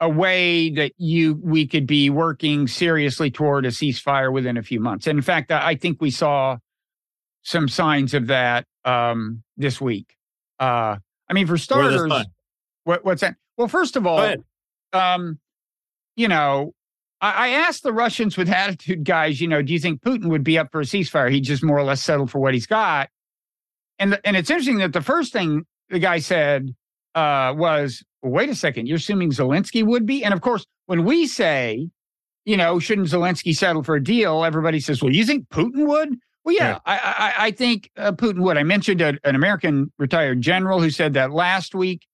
[0.00, 4.80] a way that you we could be working seriously toward a ceasefire within a few
[4.80, 5.06] months.
[5.06, 6.58] And in fact, I think we saw
[7.42, 10.14] some signs of that um, this week.
[10.60, 10.96] Uh,
[11.28, 12.02] I mean, for starters,
[12.86, 13.34] what, what's that?
[13.56, 14.36] Well, first of all,
[14.92, 15.38] um,
[16.14, 16.72] you know,
[17.20, 20.44] I, I, asked the Russians with attitude guys, you know, do you think Putin would
[20.44, 21.30] be up for a ceasefire?
[21.30, 23.10] He just more or less settled for what he's got.
[23.98, 26.74] And the, and it's interesting that the first thing the guy said
[27.16, 30.22] uh, was, well, wait a second, you're assuming Zelensky would be?
[30.22, 31.88] And of course, when we say,
[32.44, 34.44] you know, shouldn't Zelensky settle for a deal?
[34.44, 36.16] Everybody says, well, you think Putin would?
[36.44, 36.78] Well, yeah, yeah.
[36.86, 38.56] I, I, I, think uh, Putin would.
[38.56, 42.06] I mentioned a, an American retired general who said that last week.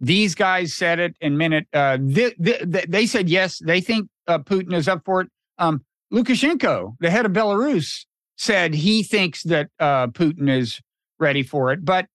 [0.00, 1.66] These guys said it in minute.
[1.72, 3.58] Uh, th- th- th- they said yes.
[3.58, 5.28] They think uh, Putin is up for it.
[5.58, 8.06] Um, Lukashenko, the head of Belarus,
[8.36, 10.80] said he thinks that uh, Putin is
[11.18, 11.84] ready for it.
[11.84, 12.06] But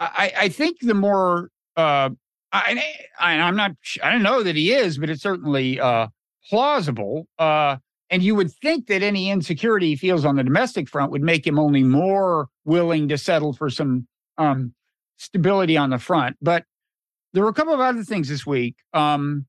[0.00, 2.10] I, I think the more uh,
[2.52, 2.82] I,
[3.20, 6.08] am not, I don't know that he is, but it's certainly uh,
[6.48, 7.28] plausible.
[7.38, 7.76] Uh,
[8.08, 11.46] and you would think that any insecurity he feels on the domestic front would make
[11.46, 14.74] him only more willing to settle for some um,
[15.16, 16.36] stability on the front.
[16.42, 16.64] But
[17.32, 18.76] there were a couple of other things this week.
[18.92, 19.46] Um,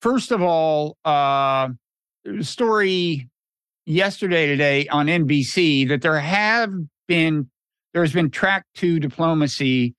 [0.00, 1.68] first of all, uh,
[2.40, 3.28] story
[3.86, 6.72] yesterday today on NBC that there have
[7.08, 7.50] been
[7.92, 9.94] there's been track two diplomacy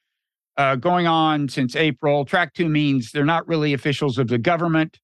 [0.58, 2.24] uh, going on since April.
[2.26, 5.00] Track two means they're not really officials of the government.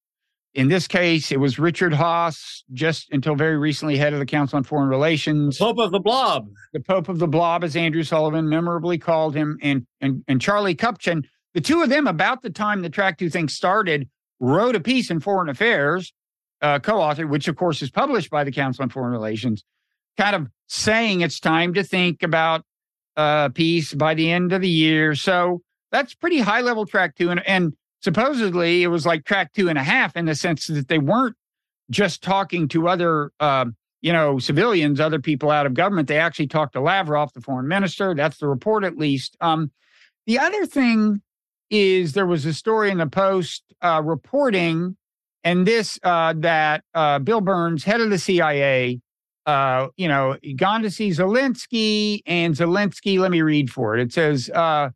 [0.53, 4.57] In this case, it was Richard Haass, just until very recently head of the Council
[4.57, 5.57] on Foreign Relations.
[5.57, 6.47] The Pope of the Blob.
[6.73, 10.75] The Pope of the Blob, as Andrew Sullivan memorably called him, and and, and Charlie
[10.75, 11.23] Kupchan.
[11.57, 14.07] The two of them, about the time the Track Two thing started,
[14.39, 16.13] wrote a piece in Foreign Affairs,
[16.61, 19.63] uh, co-authored, which of course is published by the Council on Foreign Relations,
[20.19, 22.63] kind of saying it's time to think about
[23.15, 25.15] uh, peace by the end of the year.
[25.15, 27.31] So that's pretty high level track two.
[27.31, 30.89] And, and supposedly it was like track two and a half in the sense that
[30.89, 31.35] they weren't
[31.89, 33.65] just talking to other, uh,
[34.01, 36.07] you know, civilians, other people out of government.
[36.07, 38.13] They actually talked to Lavrov, the foreign minister.
[38.13, 39.35] That's the report, at least.
[39.41, 39.71] Um,
[40.27, 41.23] the other thing
[41.69, 44.95] is there was a story in the Post uh, reporting,
[45.43, 48.99] and this uh, that uh, Bill Burns, head of the CIA,
[49.45, 54.01] uh, you know, gone to see Zelensky, and Zelensky, let me read for it.
[54.01, 54.89] It says, uh,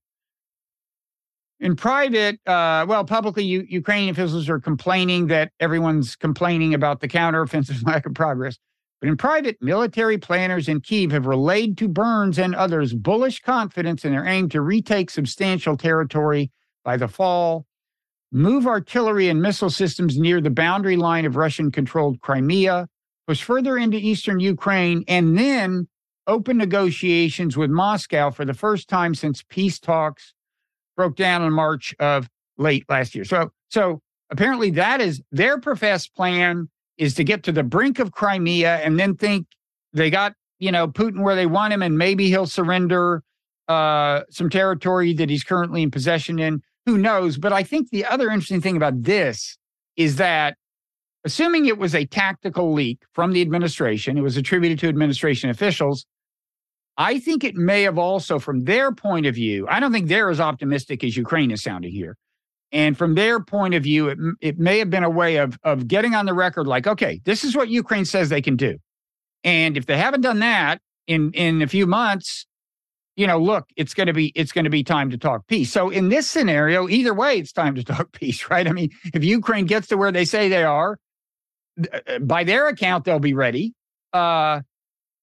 [1.60, 7.08] in private, uh, well, publicly, U- Ukrainian officials are complaining that everyone's complaining about the
[7.08, 8.58] counteroffensive lack of progress.
[9.00, 14.06] But in private, military planners in Kiev have relayed to Burns and others bullish confidence
[14.06, 16.52] in their aim to retake substantial territory
[16.84, 17.66] by the fall,
[18.32, 22.88] move artillery and missile systems near the boundary line of Russian controlled Crimea,
[23.28, 25.88] push further into eastern Ukraine, and then
[26.28, 30.34] open negotiations with Moscow for the first time since peace talks
[30.96, 33.26] broke down in March of late last year.
[33.26, 38.12] So, so apparently that is their professed plan is to get to the brink of
[38.12, 39.48] Crimea and then think
[39.94, 43.24] they got you know Putin where they want him, and maybe he'll surrender
[43.68, 46.62] uh, some territory that he's currently in possession in.
[46.86, 47.38] Who knows?
[47.38, 49.58] But I think the other interesting thing about this
[49.96, 50.58] is that
[51.24, 56.06] assuming it was a tactical leak from the administration, it was attributed to administration officials.
[56.98, 60.30] I think it may have also, from their point of view, I don't think they're
[60.30, 62.18] as optimistic as Ukraine is sounding here.
[62.72, 65.88] And from their point of view, it, it may have been a way of, of
[65.88, 68.78] getting on the record like, okay, this is what Ukraine says they can do.
[69.44, 72.46] And if they haven't done that in, in a few months,
[73.16, 75.72] you know, look, it's going to be it's going to be time to talk peace.
[75.72, 78.68] So in this scenario, either way, it's time to talk peace, right?
[78.68, 80.98] I mean, if Ukraine gets to where they say they are,
[82.08, 83.74] uh, by their account, they'll be ready.
[84.14, 84.62] Uh,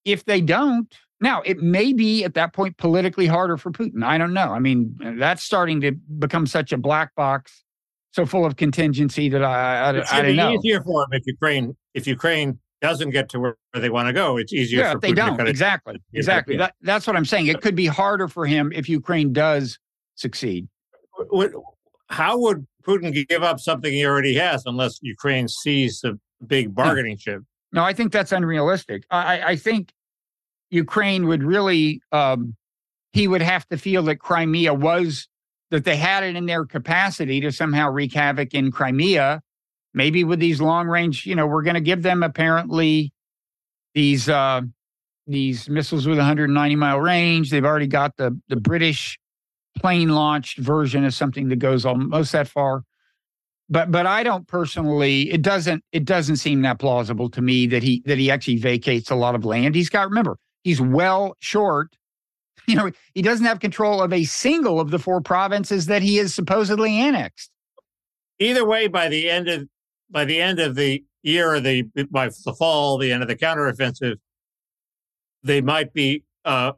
[0.04, 4.04] if they don't, now it may be at that point politically harder for Putin.
[4.04, 4.52] I don't know.
[4.52, 7.64] I mean, that's starting to become such a black box,
[8.12, 10.52] so full of contingency that I I, it's I don't know.
[10.52, 14.36] Easier for them if Ukraine if Ukraine doesn't get to where they want to go.
[14.36, 14.80] It's easier.
[14.80, 16.56] Yeah, they Putin don't to exactly exactly.
[16.56, 17.48] That, that's what I'm saying.
[17.48, 19.78] It could be harder for him if Ukraine does
[20.14, 20.68] succeed.
[22.08, 27.16] How would Putin give up something he already has unless Ukraine sees the big bargaining
[27.18, 27.42] chip?
[27.72, 29.04] No, I think that's unrealistic.
[29.10, 29.92] I, I think
[30.70, 32.56] Ukraine would really, um,
[33.12, 35.28] he would have to feel that Crimea was,
[35.70, 39.42] that they had it in their capacity to somehow wreak havoc in Crimea.
[39.94, 43.12] Maybe with these long range, you know, we're going to give them apparently
[43.94, 44.62] these uh,
[45.26, 47.50] these missiles with 190 mile range.
[47.50, 49.18] They've already got the the British
[49.78, 52.82] plane launched version of something that goes almost that far.
[53.68, 55.30] But but I don't personally.
[55.30, 59.10] It doesn't it doesn't seem that plausible to me that he that he actually vacates
[59.10, 59.74] a lot of land.
[59.74, 61.94] He's got remember he's well short.
[62.66, 66.18] You know he doesn't have control of a single of the four provinces that he
[66.18, 67.50] is supposedly annexed.
[68.40, 69.66] Either way, by the end of
[70.10, 74.16] by the end of the year the by the fall, the end of the counteroffensive,
[75.42, 76.72] they might be uh,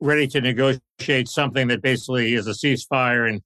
[0.00, 3.42] ready to negotiate something that basically is a ceasefire and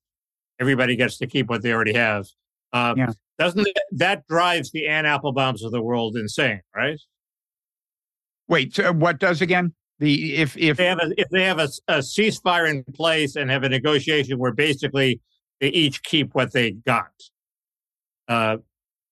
[0.61, 2.26] everybody gets to keep what they already have.
[2.72, 3.11] Uh, Yeah.
[3.38, 7.00] Doesn't that, that drives the Ann Applebaums of the world insane, right?
[8.48, 9.72] Wait, so what does again?
[9.98, 13.50] The if if They have a, if they have a, a ceasefire in place and
[13.50, 15.20] have a negotiation where basically
[15.61, 17.12] they each keep what they got.
[18.28, 18.58] Uh,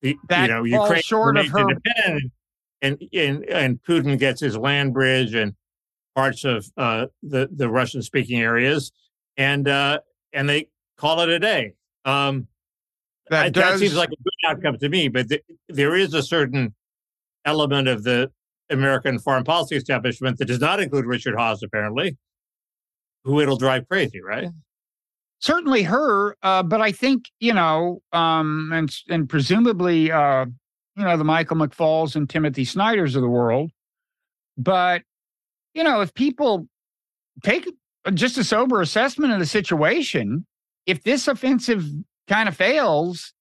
[0.03, 2.33] you know, Ukraine short of her- independent,
[2.83, 5.55] and, and and Putin gets his land bridge and
[6.15, 8.93] parts of uh, the the Russian speaking areas,
[9.37, 10.01] and uh,
[10.33, 11.75] and they call it a day.
[12.05, 12.47] Um,
[13.29, 16.23] that I- does seems like a good outcome to me, but th- there is a
[16.23, 16.75] certain
[17.45, 18.31] element of the
[18.71, 22.17] American foreign policy establishment that does not include Richard Haass, apparently,
[23.25, 24.49] who it'll drive crazy, right?
[25.41, 30.47] Certainly her, uh, but I think you know, um, and and presumably, uh,
[30.97, 33.71] you know, the Michael McFalls and Timothy Snyders of the world.
[34.57, 35.03] But
[35.75, 36.69] you know, if people
[37.43, 37.69] take
[38.15, 40.47] just a sober assessment of the situation,
[40.87, 41.85] if this offensive
[42.29, 43.33] kind of fails,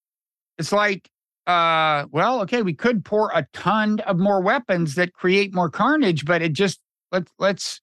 [0.57, 1.09] it's like,
[1.47, 6.25] uh, well, okay, we could pour a ton of more weapons that create more carnage,
[6.25, 6.79] but it just
[7.11, 7.81] let's let's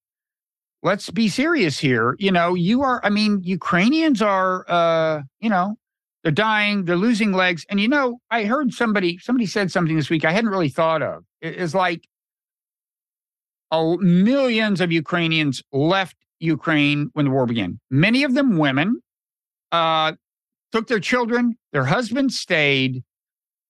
[0.83, 2.17] let's be serious here.
[2.19, 5.77] You know, you are, I mean, Ukrainians are, uh, you know,
[6.23, 7.65] they're dying, they're losing legs.
[7.69, 11.03] And, you know, I heard somebody, somebody said something this week I hadn't really thought
[11.03, 11.25] of.
[11.41, 12.07] It is like
[13.71, 17.81] oh, millions of Ukrainians left Ukraine when the war began.
[17.91, 19.01] Many of them women,
[19.73, 20.13] uh,
[20.73, 23.03] took their children, their husbands stayed.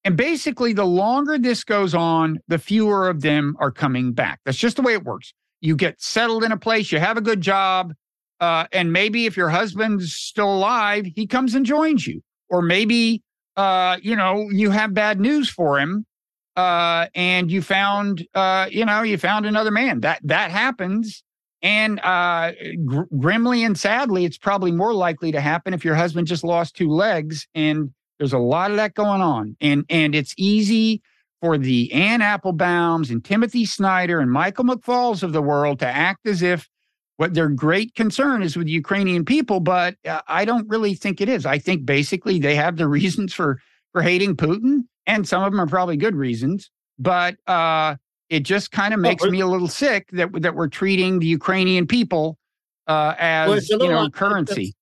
[0.05, 4.41] And basically, the longer this goes on, the fewer of them are coming back.
[4.45, 5.33] That's just the way it works
[5.67, 7.93] you get settled in a place, you have a good job,
[8.41, 12.23] uh, and maybe if your husband's still alive, he comes and joins you.
[12.49, 13.23] Or maybe,
[13.57, 16.07] uh, you know, you have bad news for him,
[16.55, 20.01] uh, and you found, uh, you know, you found another man.
[20.01, 21.25] That that happens,
[21.63, 22.53] and uh,
[22.85, 26.77] gr- grimly and sadly, it's probably more likely to happen if your husband just lost
[26.77, 27.49] two legs.
[27.57, 31.03] And there's a lot of that going on, and and it's easy
[31.41, 36.27] for the Ann Applebaums and Timothy Snyder and Michael McFalls of the world to act
[36.27, 36.69] as if
[37.17, 41.29] what their great concern is with Ukrainian people, but uh, I don't really think it
[41.29, 41.47] is.
[41.47, 43.61] I think basically they have the reasons for
[43.93, 46.71] for hating Putin, and some of them are probably good reasons.
[46.99, 47.97] But uh,
[48.29, 51.27] it just kind of makes but- me a little sick that that we're treating the
[51.27, 52.39] Ukrainian people
[52.87, 54.75] uh, as Well, you know currency.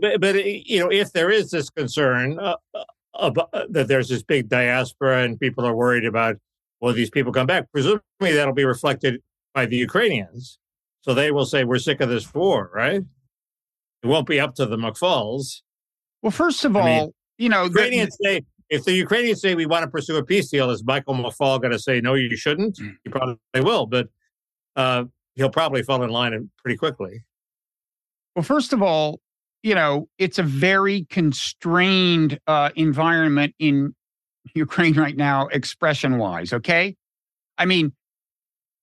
[0.00, 2.84] but, but you know, if there is this concern uh, uh,
[3.14, 6.36] about, that there's this big diaspora and people are worried about,
[6.80, 7.70] will these people come back?
[7.72, 9.20] Presumably, that'll be reflected
[9.54, 10.58] by the Ukrainians,
[11.02, 13.02] so they will say, "We're sick of this war," right?
[14.02, 15.62] It won't be up to the McFalls.
[16.22, 19.54] Well, first of I all, mean, you know, the- Ukrainians say, if the Ukrainians say
[19.56, 22.14] we want to pursue a peace deal, is Michael McFall going to say no?
[22.14, 22.78] You shouldn't.
[22.78, 24.08] He probably will, but
[24.76, 25.04] uh,
[25.34, 27.24] he'll probably fall in line pretty quickly.
[28.36, 29.20] Well, first of all,
[29.62, 33.94] you know, it's a very constrained uh, environment in
[34.54, 36.52] Ukraine right now, expression wise.
[36.52, 36.96] Okay.
[37.58, 37.92] I mean,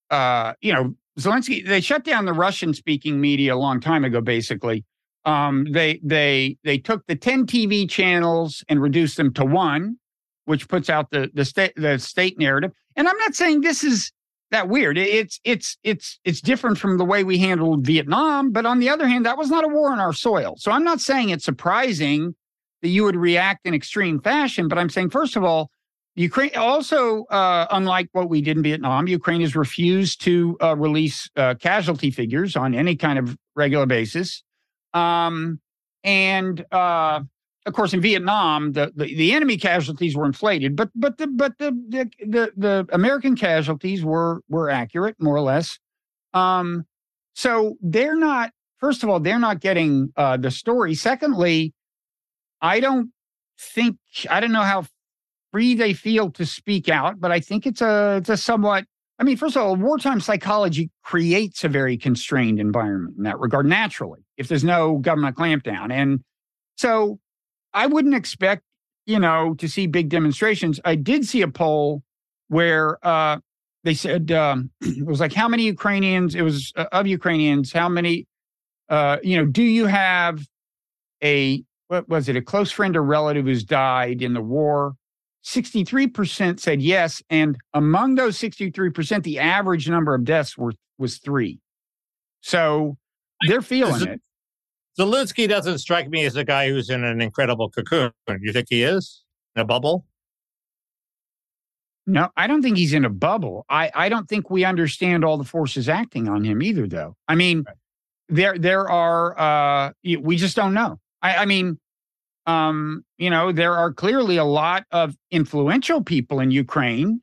[0.09, 4.21] uh, you know, Zelensky, they shut down the Russian speaking media a long time ago,
[4.21, 4.85] basically.
[5.25, 9.97] Um, they they they took the 10 TV channels and reduced them to one,
[10.45, 12.71] which puts out the the state the state narrative.
[12.95, 14.11] And I'm not saying this is
[14.51, 14.97] that weird.
[14.97, 19.07] It's it's it's it's different from the way we handled Vietnam, but on the other
[19.07, 20.55] hand, that was not a war on our soil.
[20.57, 22.35] So I'm not saying it's surprising
[22.81, 25.69] that you would react in extreme fashion, but I'm saying first of all,
[26.15, 31.29] Ukraine also, uh, unlike what we did in Vietnam, Ukraine has refused to uh, release
[31.35, 34.43] uh, casualty figures on any kind of regular basis.
[34.93, 35.59] Um,
[36.03, 37.21] and uh,
[37.67, 41.57] of course, in Vietnam, the, the, the, enemy casualties were inflated, but but the but
[41.57, 45.77] the the the, the American casualties were were accurate, more or less.
[46.33, 46.85] Um,
[47.35, 48.51] so they're not.
[48.79, 50.95] First of all, they're not getting uh, the story.
[50.95, 51.73] Secondly,
[52.61, 53.11] I don't
[53.59, 53.97] think
[54.29, 54.85] I don't know how
[55.51, 58.85] free they feel to speak out, but I think it's a it's a somewhat.
[59.19, 63.65] I mean, first of all, wartime psychology creates a very constrained environment in that regard
[63.65, 66.21] naturally, if there's no government clampdown, and
[66.77, 67.19] so
[67.73, 68.63] I wouldn't expect,
[69.05, 70.79] you know, to see big demonstrations.
[70.85, 72.03] I did see a poll
[72.47, 73.37] where uh,
[73.83, 76.35] they said um, it was like, how many Ukrainians?
[76.35, 77.71] It was uh, of Ukrainians.
[77.71, 78.27] How many?
[78.89, 80.45] Uh, you know, do you have
[81.23, 82.35] a what was it?
[82.35, 84.93] A close friend or relative who's died in the war?
[85.45, 87.21] 63% said yes.
[87.29, 91.59] And among those 63%, the average number of deaths were was three.
[92.41, 92.97] So
[93.47, 94.21] they're feeling it.
[94.97, 98.11] Zelensky doesn't strike me as a guy who's in an incredible cocoon.
[98.41, 99.23] You think he is
[99.55, 100.05] in a bubble?
[102.07, 103.65] No, I don't think he's in a bubble.
[103.69, 107.15] I, I don't think we understand all the forces acting on him either, though.
[107.27, 107.75] I mean, right.
[108.29, 109.91] there there are uh,
[110.21, 110.99] we just don't know.
[111.21, 111.77] I, I mean,
[112.45, 117.21] um, you know, there are clearly a lot of influential people in Ukraine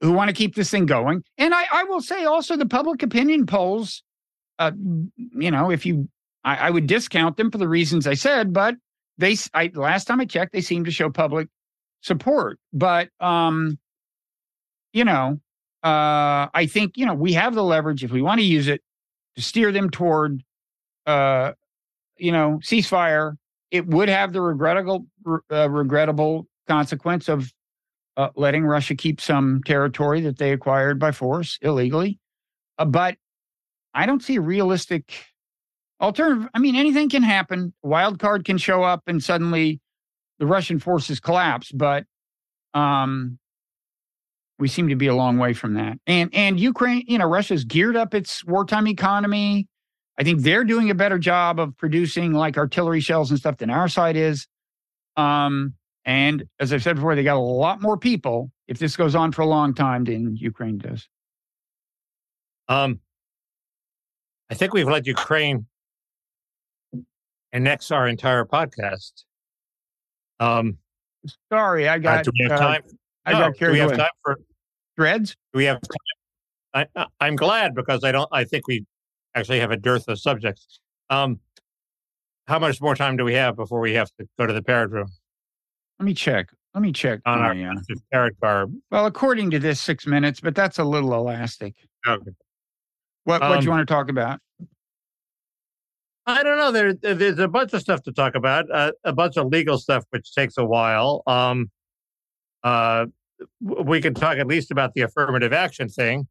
[0.00, 1.22] who want to keep this thing going.
[1.38, 4.02] And I, I will say also the public opinion polls,
[4.58, 4.72] uh,
[5.16, 6.08] you know, if you
[6.46, 8.76] I, I would discount them for the reasons I said, but
[9.18, 11.48] they I, last time I checked, they seem to show public
[12.00, 12.58] support.
[12.72, 13.78] But um,
[14.92, 15.40] you know,
[15.82, 18.80] uh, I think you know we have the leverage if we want to use it
[19.34, 20.42] to steer them toward,
[21.04, 21.52] uh,
[22.16, 23.34] you know, ceasefire.
[23.72, 25.06] It would have the regrettable
[25.50, 27.52] uh, regrettable consequence of
[28.16, 32.20] uh, letting Russia keep some territory that they acquired by force illegally.
[32.78, 33.16] Uh, but
[33.92, 35.12] I don't see a realistic
[36.00, 37.72] Alternative, I mean, anything can happen.
[37.82, 39.80] Wild card can show up and suddenly
[40.38, 42.04] the Russian forces collapse, but
[42.74, 43.38] um,
[44.58, 45.98] we seem to be a long way from that.
[46.06, 49.68] And and Ukraine, you know, Russia's geared up its wartime economy.
[50.18, 53.70] I think they're doing a better job of producing like artillery shells and stuff than
[53.70, 54.46] our side is.
[55.16, 55.74] Um,
[56.04, 59.32] and as I've said before, they got a lot more people if this goes on
[59.32, 61.08] for a long time than Ukraine does.
[62.68, 63.00] Um,
[64.50, 65.66] I think we've let Ukraine
[67.56, 69.24] annex our entire podcast.
[70.38, 70.76] Um,
[71.50, 72.20] Sorry, I got.
[72.20, 72.82] Uh, do we have uh, time?
[73.24, 73.96] I no, got carried do we have away.
[73.96, 74.36] time for
[74.96, 75.36] threads?
[75.52, 76.86] Do we have time?
[76.94, 78.28] I, I'm glad because I don't.
[78.30, 78.84] I think we
[79.34, 80.80] actually have a dearth of subjects.
[81.08, 81.40] Um,
[82.46, 84.90] how much more time do we have before we have to go to the parrot
[84.90, 85.08] room?
[85.98, 86.50] Let me check.
[86.74, 87.20] Let me check.
[87.24, 87.74] On our uh,
[88.12, 88.66] parrot car.
[88.90, 91.74] Well, according to this, six minutes, but that's a little elastic.
[92.06, 92.30] Okay.
[93.24, 94.40] What What um, do you want to talk about?
[96.26, 96.72] I don't know.
[96.72, 98.70] There, there's a bunch of stuff to talk about.
[98.70, 101.22] Uh, a bunch of legal stuff, which takes a while.
[101.26, 101.70] Um,
[102.64, 103.06] uh,
[103.60, 106.26] we can talk at least about the affirmative action thing.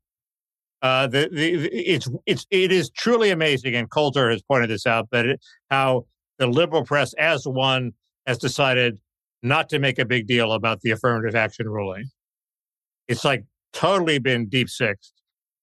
[0.82, 5.10] Uh, the, the, it's it's it is truly amazing, and Coulter has pointed this out
[5.12, 5.40] that it,
[5.72, 6.06] how
[6.38, 7.94] the liberal press, as one,
[8.28, 9.00] has decided
[9.42, 12.10] not to make a big deal about the affirmative action ruling.
[13.08, 15.14] It's like totally been deep sixed.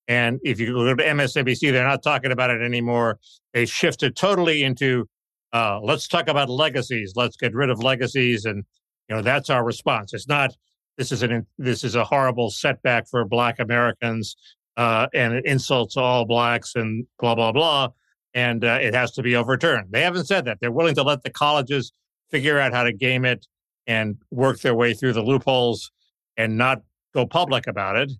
[0.07, 3.19] And if you go to MSNBC, they're not talking about it anymore.
[3.53, 5.07] They shifted totally into
[5.53, 7.13] uh, let's talk about legacies.
[7.15, 8.63] Let's get rid of legacies, and
[9.07, 10.13] you know that's our response.
[10.13, 10.51] It's not
[10.97, 14.35] this is an this is a horrible setback for Black Americans,
[14.77, 17.89] uh, and it insults all blacks and blah blah blah,
[18.33, 19.87] and uh, it has to be overturned.
[19.91, 20.57] They haven't said that.
[20.59, 21.93] They're willing to let the colleges
[22.31, 23.45] figure out how to game it
[23.85, 25.91] and work their way through the loopholes
[26.35, 26.81] and not
[27.13, 28.11] go public about it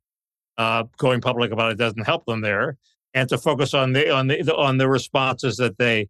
[0.58, 2.78] uh, going public about it doesn't help them there,
[3.14, 6.10] and to focus on the on the on the responses that they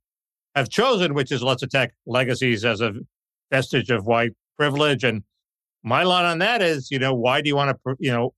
[0.56, 2.94] have chosen, which is let's attack legacies as a
[3.52, 5.04] vestige of white privilege.
[5.04, 5.24] And
[5.84, 8.34] my line on that is, you know, why do you want to, you know,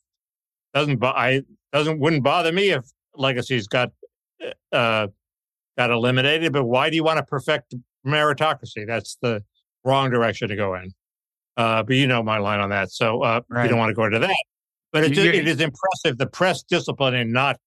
[0.74, 1.42] doesn't I
[1.74, 2.86] doesn't wouldn't bother me if
[3.16, 3.92] legacies got
[4.72, 5.08] uh,
[5.78, 7.76] got eliminated, but why do you want to perfect
[8.06, 8.86] meritocracy?
[8.88, 9.44] That's the
[9.84, 10.92] wrong direction to go in.
[11.58, 13.64] Uh, but you know my line on that, so uh, Right.
[13.64, 14.36] you don't want to go into that.
[14.96, 17.58] But it, You- it is impressive the press discipline in not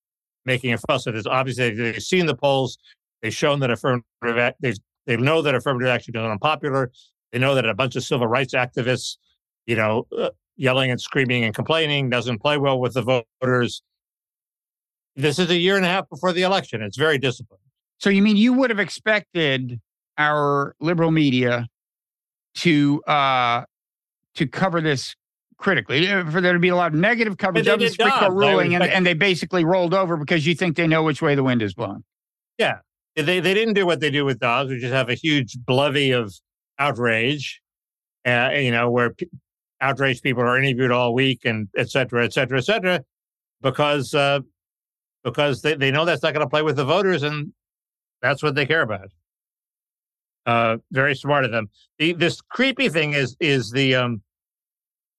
[0.47, 1.27] making a fuss of this.
[1.27, 2.79] Obviously, they've seen the polls.
[3.21, 4.73] They've shown that affirmative they
[5.05, 6.91] they know that affirmative action is unpopular.
[7.33, 9.19] They know that a bunch of civil rights activists,
[9.67, 13.83] you know, uh, yelling and screaming and complaining doesn't play well with the voters.
[15.15, 16.81] This is a year and a half before the election.
[16.81, 17.61] It's very disciplined.
[17.99, 19.79] So you mean you would have expected
[20.17, 21.69] our liberal media
[22.55, 23.65] to uh
[24.37, 25.15] to cover this
[25.59, 27.91] critically uh, for there to be a lot of negative coverage of the.
[27.97, 31.35] Court ruling and, and they basically rolled over because you think they know which way
[31.35, 32.05] the wind is blowing.
[32.57, 32.79] Yeah.
[33.17, 36.13] They they didn't do what they do with Dobbs, which is have a huge bevy
[36.13, 36.33] of
[36.79, 37.61] outrage,
[38.25, 39.27] uh, you know, where p-
[39.81, 43.03] outraged people are interviewed all week and et cetera, et cetera, et cetera,
[43.61, 44.39] because uh,
[45.25, 47.53] because they, they know that's not going to play with the voters, and
[48.23, 49.11] that's what they care about.
[50.47, 51.69] Uh, very smart of them.
[51.99, 54.23] The, this creepy thing is is the um,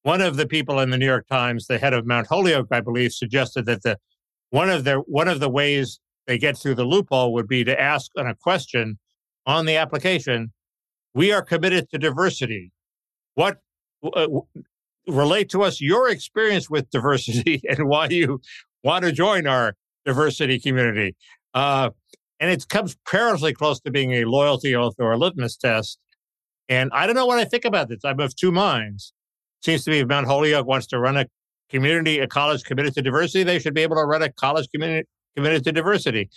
[0.03, 2.81] one of the people in the New York Times, the head of Mount Holyoke, I
[2.81, 3.97] believe, suggested that the
[4.49, 7.79] one of the one of the ways they get through the loophole would be to
[7.79, 8.97] ask on a question
[9.45, 10.51] on the application,
[11.13, 12.71] we are committed to diversity.
[13.35, 13.57] What
[14.03, 14.27] uh,
[15.07, 18.41] relate to us your experience with diversity and why you
[18.83, 19.75] want to join our
[20.05, 21.15] diversity community.
[21.53, 21.89] Uh,
[22.39, 25.99] and it comes perilously close to being a loyalty oath or a litmus test.
[26.69, 27.99] And I don't know what I think about this.
[28.05, 29.13] I'm of two minds.
[29.63, 31.25] Seems to me if Mount Holyoke wants to run a
[31.69, 35.07] community, a college committed to diversity, they should be able to run a college community
[35.35, 36.29] committed to diversity.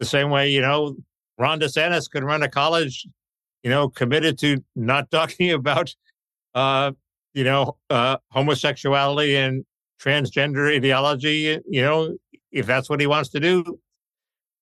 [0.00, 0.96] The same way, you know,
[1.38, 3.06] Ron DeSantis could run a college,
[3.62, 5.94] you know, committed to not talking about,
[6.54, 6.92] uh,
[7.34, 9.64] you know, uh, homosexuality and
[10.00, 11.58] transgender ideology.
[11.68, 12.16] You know,
[12.50, 13.78] if that's what he wants to do,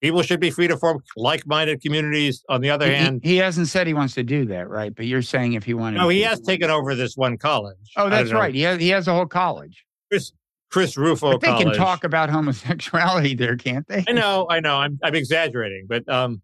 [0.01, 2.45] people should be free to form like-minded communities.
[2.49, 4.95] On the other He- hand, he, hasn't said he wants to do that, right?
[4.95, 7.77] But you're saying if he wanted, no, he has taken over this one college.
[7.97, 8.55] Oh, that's right.
[8.55, 9.85] He has he has a whole college.
[10.11, 10.33] Chris
[10.71, 11.65] Chris Rufo But they College.
[11.67, 14.05] can talk about homosexuality there, can't they?
[14.09, 14.77] I know, I know.
[14.77, 16.43] I'm I'm exaggerating, but um,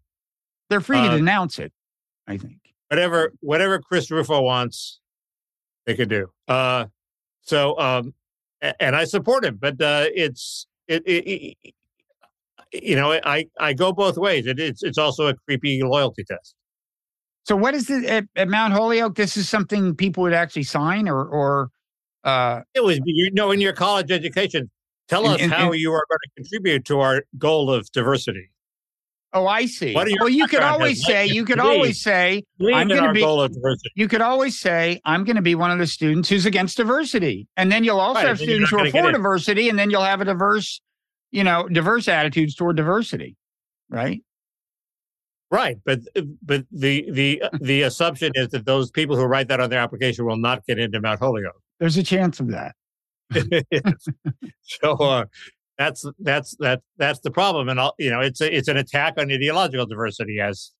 [0.69, 1.71] They're free Uh, to denounce it.
[2.27, 2.57] I think.
[2.89, 4.99] whatever whatever Chris Rufo wants,
[5.85, 6.29] they could do.
[6.47, 6.85] Uh,
[7.41, 8.13] so um,
[8.81, 11.73] and I support him, but uh, it's it, it, it
[12.83, 14.45] you know I I go both ways.
[14.47, 16.55] It, it's it's also a creepy loyalty test.
[17.45, 19.15] So what is it at, at Mount Holyoke?
[19.15, 21.69] This is something people would actually sign, or or
[22.23, 24.69] uh, It was you know in your college education.
[25.07, 27.89] Tell And- us and- how and- you are going to contribute to our goal of
[27.93, 28.49] diversity.
[29.33, 29.93] oh, I see.
[29.93, 33.21] What are your Well, you could always say you to could always say I'm be-
[33.21, 33.91] goal of diversity.
[33.95, 37.47] you could always say I'm going to be one of the students who's against diversity,
[37.55, 40.19] and then you'll also Right, have students who are for diversity, and then you'll have
[40.21, 40.81] a diverse,
[41.31, 43.35] you know, diverse attitudes toward diversity,
[43.89, 44.21] right?
[45.49, 45.99] Right, but
[46.41, 50.25] but the the the assumption is that those people who write that on their application
[50.25, 51.61] will not get into Mount Holyoke.
[51.79, 52.75] There's a chance of that.
[54.63, 55.25] so uh,
[55.77, 59.13] that's that's that that's the problem, and I'll, you know it's a, it's an attack
[59.17, 60.71] on ideological diversity, as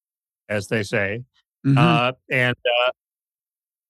[0.50, 1.24] as they say,
[1.66, 1.78] Mhm.
[1.78, 2.56] uh, and
[2.88, 2.92] uh,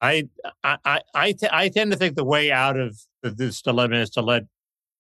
[0.02, 0.28] I
[0.64, 4.10] I I I, t- I tend to think the way out of this dilemma is
[4.12, 4.44] to let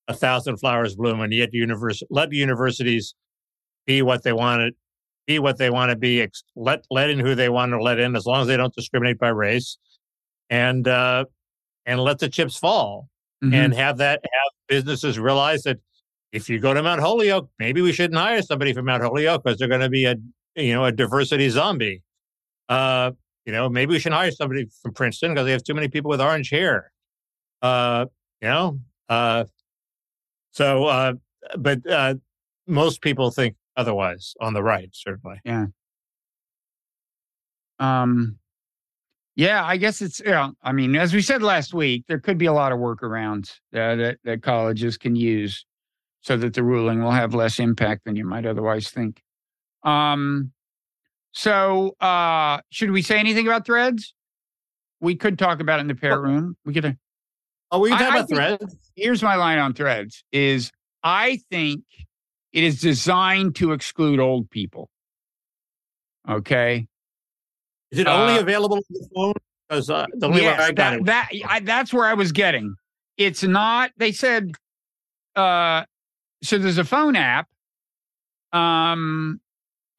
[0.08, 3.16] a thousand flowers bloom, and yet universe let universities
[3.86, 4.72] be what they want to
[5.26, 6.22] be, what they want to be.
[6.22, 8.74] Ex- let let in who they want to let in, as long as they don't
[8.74, 9.78] discriminate by race,
[10.49, 11.26] and uh,
[11.86, 13.10] and let the chips fall
[13.43, 13.53] Mhm.
[13.53, 15.78] and have that have businesses realize that
[16.32, 19.60] if you go to Mount Holyoke, maybe we shouldn't hire somebody from Mount Holyoke because
[19.60, 20.16] they're going to be a
[20.55, 22.01] you know a diversity zombie.
[22.70, 23.12] Uh,
[23.45, 26.10] you know, maybe we should hire somebody from Princeton because they have too many people
[26.10, 26.91] with orange hair.
[27.62, 28.05] Uh,
[28.41, 29.45] you know, uh,
[30.58, 31.14] so uh,
[31.55, 32.16] but uh,
[32.66, 35.39] most people think otherwise on the right, certainly.
[35.45, 35.68] Yeah.
[37.78, 38.39] Um,
[39.36, 40.49] yeah, I guess it's yeah.
[40.64, 43.95] I mean, as we said last week, there could be a lot of workarounds uh,
[43.97, 45.64] that that colleges can use
[46.22, 49.22] so that the ruling will have less impact than you might otherwise think.
[49.84, 50.53] Um,
[51.34, 54.16] so uh, should we say anything about threads?
[55.01, 56.58] We could talk about it in the parrot room.
[56.66, 56.97] We could.
[57.72, 58.76] Oh, we can I- talk I about think- threads.
[58.95, 60.72] Here's my line on threads: is
[61.03, 61.84] I think
[62.53, 64.89] it is designed to exclude old people.
[66.28, 66.88] Okay.
[67.91, 69.34] Is it only uh, available on the phone?
[69.70, 71.05] Because uh, the only way I got that, it.
[71.05, 72.76] that I, that's where I was getting.
[73.18, 73.91] It's not.
[73.97, 74.51] They said,
[75.36, 75.84] uh,
[76.43, 77.47] so there's a phone app.
[78.53, 79.39] Um,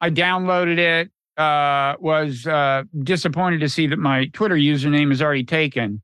[0.01, 1.11] I downloaded it.
[1.37, 6.01] Uh, was uh, disappointed to see that my Twitter username is already taken.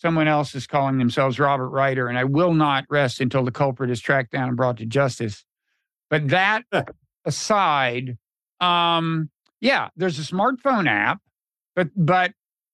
[0.00, 3.90] Someone else is calling themselves Robert Ryder, and I will not rest until the culprit
[3.90, 5.44] is tracked down and brought to justice.
[6.08, 6.64] But that
[7.24, 8.16] aside,
[8.60, 9.28] um,
[9.60, 11.20] yeah, there's a smartphone app,
[11.76, 12.32] but but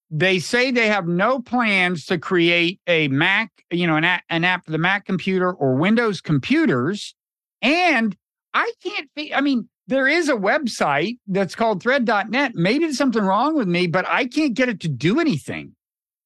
[0.09, 4.43] they say they have no plans to create a Mac, you know, an app, an
[4.43, 7.13] app for the Mac computer or Windows computers.
[7.61, 8.15] And
[8.53, 12.53] I can't, I mean, there is a website that's called thread.net.
[12.55, 15.75] Maybe there's something wrong with me, but I can't get it to do anything.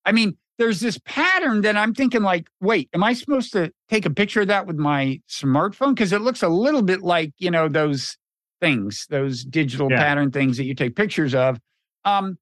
[0.05, 4.05] I mean, there's this pattern that I'm thinking, like, wait, am I supposed to take
[4.05, 5.95] a picture of that with my smartphone?
[5.95, 8.15] Because it looks a little bit like, you know, those
[8.59, 9.97] things, those digital yeah.
[9.97, 11.57] pattern things that you take pictures of.
[12.05, 12.37] Um,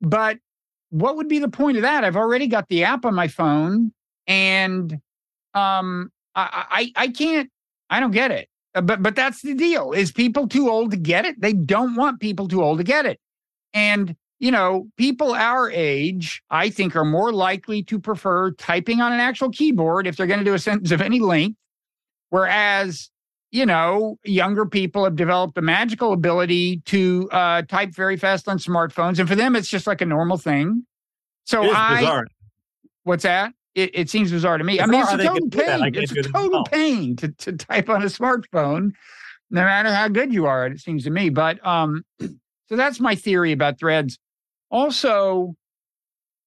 [0.00, 0.38] but
[0.88, 2.02] what would be the point of that?
[2.02, 3.92] I've already got the app on my phone
[4.26, 4.94] and
[5.52, 7.50] um, I, I, I can't,
[7.90, 8.48] I don't get it.
[8.74, 9.92] Uh, but but that's the deal.
[9.92, 11.38] Is people too old to get it?
[11.38, 13.20] They don't want people too old to get it.
[13.74, 19.12] And you know, people our age, I think, are more likely to prefer typing on
[19.12, 21.58] an actual keyboard if they're going to do a sentence of any length.
[22.30, 23.10] Whereas,
[23.50, 28.58] you know, younger people have developed a magical ability to uh, type very fast on
[28.58, 30.86] smartphones, and for them, it's just like a normal thing.
[31.44, 32.26] So I, bizarre.
[33.02, 33.52] what's that?
[33.74, 34.74] It, it, seems bizarre to me.
[34.74, 35.94] It's I mean, it's a total pain.
[35.94, 38.92] It's a total pain to, to type on a smartphone,
[39.50, 40.66] no matter how good you are.
[40.66, 41.28] It seems to me.
[41.28, 44.18] But um, so that's my theory about Threads.
[44.70, 45.54] Also,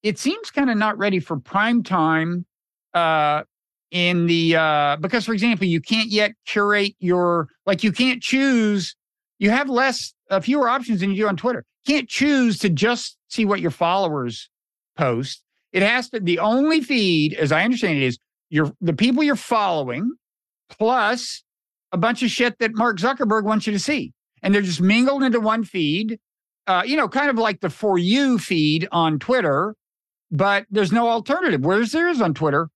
[0.01, 2.45] it seems kind of not ready for prime time
[2.93, 3.43] uh,
[3.91, 8.95] in the uh, because, for example, you can't yet curate your like you can't choose.
[9.39, 11.65] You have less, uh, fewer options than you do on Twitter.
[11.85, 14.49] Can't choose to just see what your followers
[14.95, 15.43] post.
[15.73, 16.19] It has to.
[16.19, 18.19] The only feed, as I understand it, is
[18.49, 20.11] your the people you're following
[20.69, 21.43] plus
[21.91, 25.23] a bunch of shit that Mark Zuckerberg wants you to see, and they're just mingled
[25.23, 26.19] into one feed
[26.67, 29.75] uh, you know, kind of like the for you feed on Twitter,
[30.31, 31.61] but there's no alternative.
[31.61, 32.69] Whereas there is on Twitter.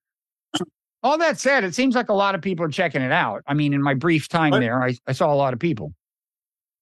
[1.03, 3.43] All that said, it seems like a lot of people are checking it out.
[3.47, 5.93] I mean, in my brief time there, I, I saw a lot of people.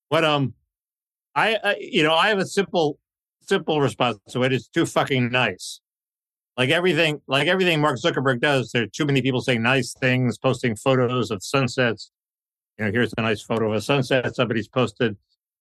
[0.09, 0.53] But um,
[1.35, 2.97] I, I you know I have a simple
[3.41, 4.53] simple response to it.
[4.53, 5.81] It's too fucking nice.
[6.57, 10.37] Like everything, like everything Mark Zuckerberg does, there are too many people saying nice things,
[10.37, 12.11] posting photos of sunsets.
[12.77, 15.17] You know, here's a nice photo of a sunset somebody's posted.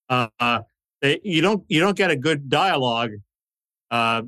[0.08, 0.28] Uh,
[1.04, 3.10] they, you don't you don't get a good dialogue
[3.90, 4.22] uh,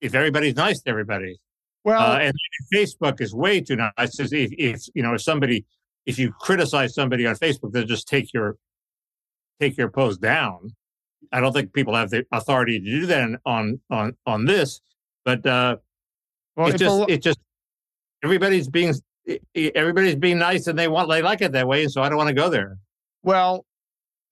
[0.00, 1.38] if everybody's nice to everybody.
[1.84, 2.34] Well, uh, and
[2.72, 4.18] Facebook is way too nice.
[4.18, 5.66] If, if you know if somebody
[6.06, 8.56] if you criticize somebody on Facebook, they'll just take your
[9.60, 10.70] take your post down.
[11.30, 14.80] I don't think people have the authority to do that on on on this,
[15.26, 15.76] but uh,
[16.56, 17.38] well, it's just it just
[18.24, 18.94] everybody's being
[19.54, 22.28] everybody's being nice and they want they like it that way, so I don't want
[22.28, 22.78] to go there.
[23.22, 23.66] Well,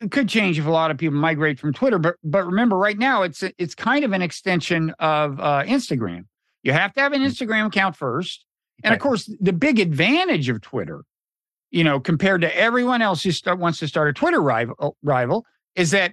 [0.01, 2.99] it could change if a lot of people migrate from Twitter, but but remember, right
[2.99, 6.25] now it's it's kind of an extension of uh, Instagram.
[6.63, 7.27] You have to have an hmm.
[7.27, 8.45] Instagram account first,
[8.85, 11.03] and of course, the big advantage of Twitter,
[11.71, 14.91] you know, compared to everyone else who start, wants to start a Twitter rival, uh,
[15.03, 16.13] rival, is that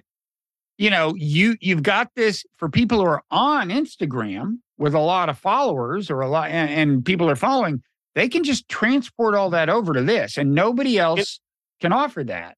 [0.78, 5.28] you know you you've got this for people who are on Instagram with a lot
[5.28, 7.82] of followers or a lot and, and people are following.
[8.14, 11.40] They can just transport all that over to this, and nobody else
[11.80, 12.56] can offer that.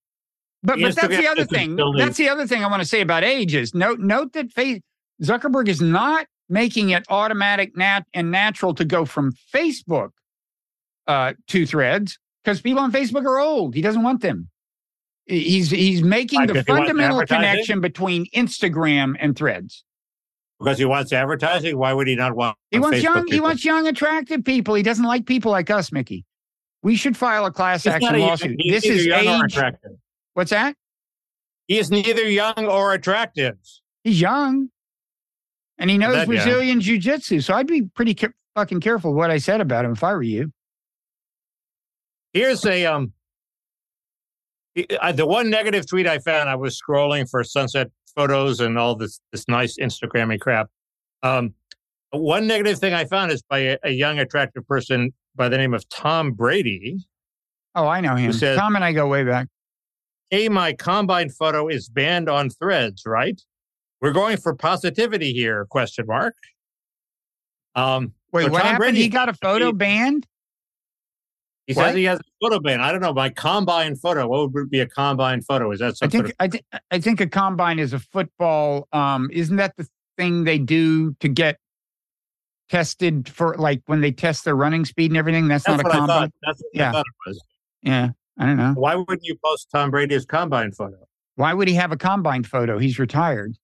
[0.67, 1.77] But but that's the other thing.
[1.97, 4.81] That's the other thing I want to say about age is note note that face,
[5.23, 10.11] Zuckerberg is not making it automatic nat and natural to go from Facebook
[11.07, 13.77] uh, to Threads because people on Facebook are old.
[13.77, 14.51] He doesn't want them.
[15.27, 19.85] He's he's making the fundamental connection between Instagram and Threads.
[20.59, 21.79] Because he wants advertising.
[21.79, 22.57] Why would he not want?
[22.73, 23.15] He wants Facebook young.
[23.15, 23.33] People?
[23.33, 24.75] He wants young, attractive people.
[24.75, 26.25] He doesn't like people like us, Mickey.
[26.83, 28.61] We should file a class he's action lawsuit.
[28.69, 29.57] This is age.
[30.37, 30.77] What's that?
[31.67, 33.57] He is neither young or attractive.
[34.05, 34.69] He's young,
[35.79, 37.41] and he knows that, Brazilian jiu-jitsu.
[37.41, 40.23] So I'd be pretty ca- fucking careful what I said about him if I were
[40.23, 40.53] you.
[42.35, 43.15] Here's a um.
[44.75, 49.19] The one negative tweet I found, I was scrolling for sunset photos and all this
[49.33, 50.69] this nice Instagrammy crap.
[51.23, 51.55] Um,
[52.11, 55.73] one negative thing I found is by a, a, young, attractive person by the name
[55.73, 56.99] of Tom Brady.
[57.75, 58.35] Oh, I know him.
[58.35, 59.49] Says, Tom and I go way back
[60.31, 63.41] hey, my combine photo is banned on threads, right?
[64.01, 66.35] We're going for positivity here, question mark.
[67.75, 68.79] Um, Wait, so what Tom happened?
[68.79, 70.27] Brady, he got a photo he, banned?
[71.67, 71.87] He what?
[71.87, 72.81] says he has a photo ban.
[72.81, 73.13] I don't know.
[73.13, 74.29] My combine photo.
[74.29, 75.71] What would be a combine photo?
[75.73, 76.21] Is that something?
[76.21, 78.89] I think, I, th- I think a combine is a football.
[78.93, 81.59] Um, isn't that the thing they do to get
[82.69, 85.49] tested for, like when they test their running speed and everything?
[85.49, 86.33] That's, That's not a combine.
[86.43, 86.91] That's what yeah.
[86.91, 87.43] I thought it was.
[87.83, 88.11] Yeah.
[88.39, 88.75] I don't know.
[88.75, 90.99] Why wouldn't you post Tom Brady's combine photo?
[91.37, 92.79] Why would he have a combine photo?
[92.79, 93.57] He's retired.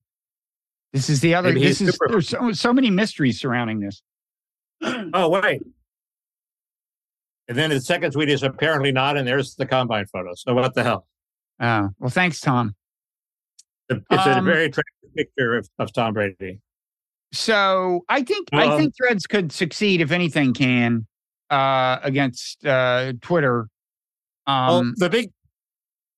[0.92, 1.48] This is the other.
[1.48, 4.02] Maybe this is there's so so many mysteries surrounding this.
[4.82, 5.62] oh wait.
[7.48, 10.30] And then the second tweet is apparently not, and there's the combine photo.
[10.34, 11.06] So what the hell?
[11.60, 12.74] Oh well, thanks, Tom.
[13.88, 16.60] It's um, a very attractive picture of, of Tom Brady.
[17.32, 21.06] So I think I think Threads could succeed if anything can
[21.50, 23.68] uh, against uh, Twitter.
[24.46, 25.30] Well, Um, the big,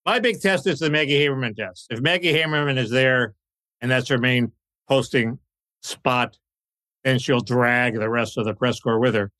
[0.06, 1.86] my big test is the Maggie Haberman test.
[1.90, 3.34] If Maggie Haberman is there,
[3.80, 4.52] and that's her main
[4.88, 5.38] posting
[5.82, 6.38] spot,
[7.04, 9.30] then she'll drag the rest of the press corps with her.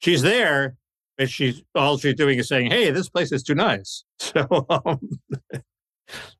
[0.00, 0.76] She's there,
[1.16, 5.00] but she's all she's doing is saying, "Hey, this place is too nice." So um,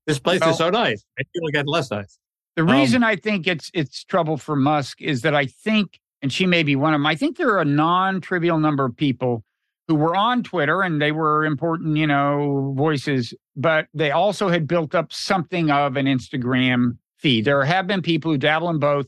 [0.07, 1.05] this place Well- is so nice.
[1.19, 2.19] Maybe it'll get less nice.
[2.57, 6.33] The Um, reason I think it's it's trouble for Musk is that I think, and
[6.33, 7.07] she may be one of them.
[7.07, 9.45] I think there are a non-trivial number of people
[9.89, 14.69] who were on Twitter and they were important, you know, voices, but they also had
[14.69, 17.47] built up something of an Instagram feed.
[17.47, 19.07] There have been people who dabble in both,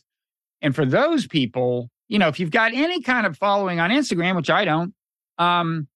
[0.62, 4.36] and for those people, you know, if you've got any kind of following on Instagram,
[4.36, 4.94] which I don't,
[5.38, 5.86] um,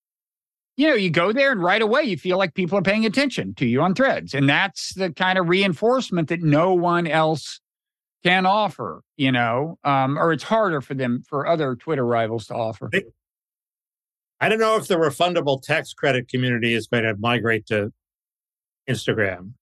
[0.77, 3.55] you know, you go there and right away you feel like people are paying attention
[3.55, 4.35] to you on threads.
[4.35, 7.61] And that's the kind of reinforcement that no one else
[8.25, 12.55] can offer, you know, um, or it's harder for them, for other Twitter rivals to
[12.55, 12.91] offer.
[14.41, 17.93] I don't know if the refundable tax credit community is going to migrate to
[18.89, 19.53] Instagram.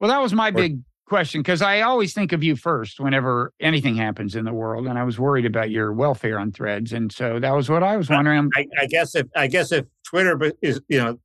[0.00, 3.52] Well, that was my Or- big question because I always think of you first whenever
[3.60, 4.86] anything happens in the world.
[4.86, 6.92] And I was worried about your welfare on threads.
[6.92, 8.48] And so that was what I was wondering.
[8.56, 11.18] I, I guess if I guess if Twitter is you know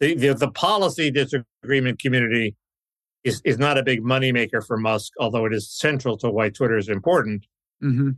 [0.00, 2.54] the the, the policy disagreement community
[3.24, 6.76] is is not a big moneymaker for Musk, although it is central to why Twitter
[6.76, 7.44] is important.
[7.80, 8.10] hmm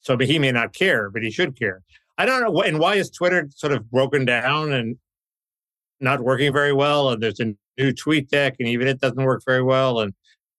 [0.00, 1.82] So, but he may not care, but he should care.
[2.18, 4.96] I don't know, and why is Twitter sort of broken down and
[6.00, 7.10] not working very well?
[7.10, 10.00] And there's a new tweet deck, and even it doesn't work very well.
[10.00, 10.14] And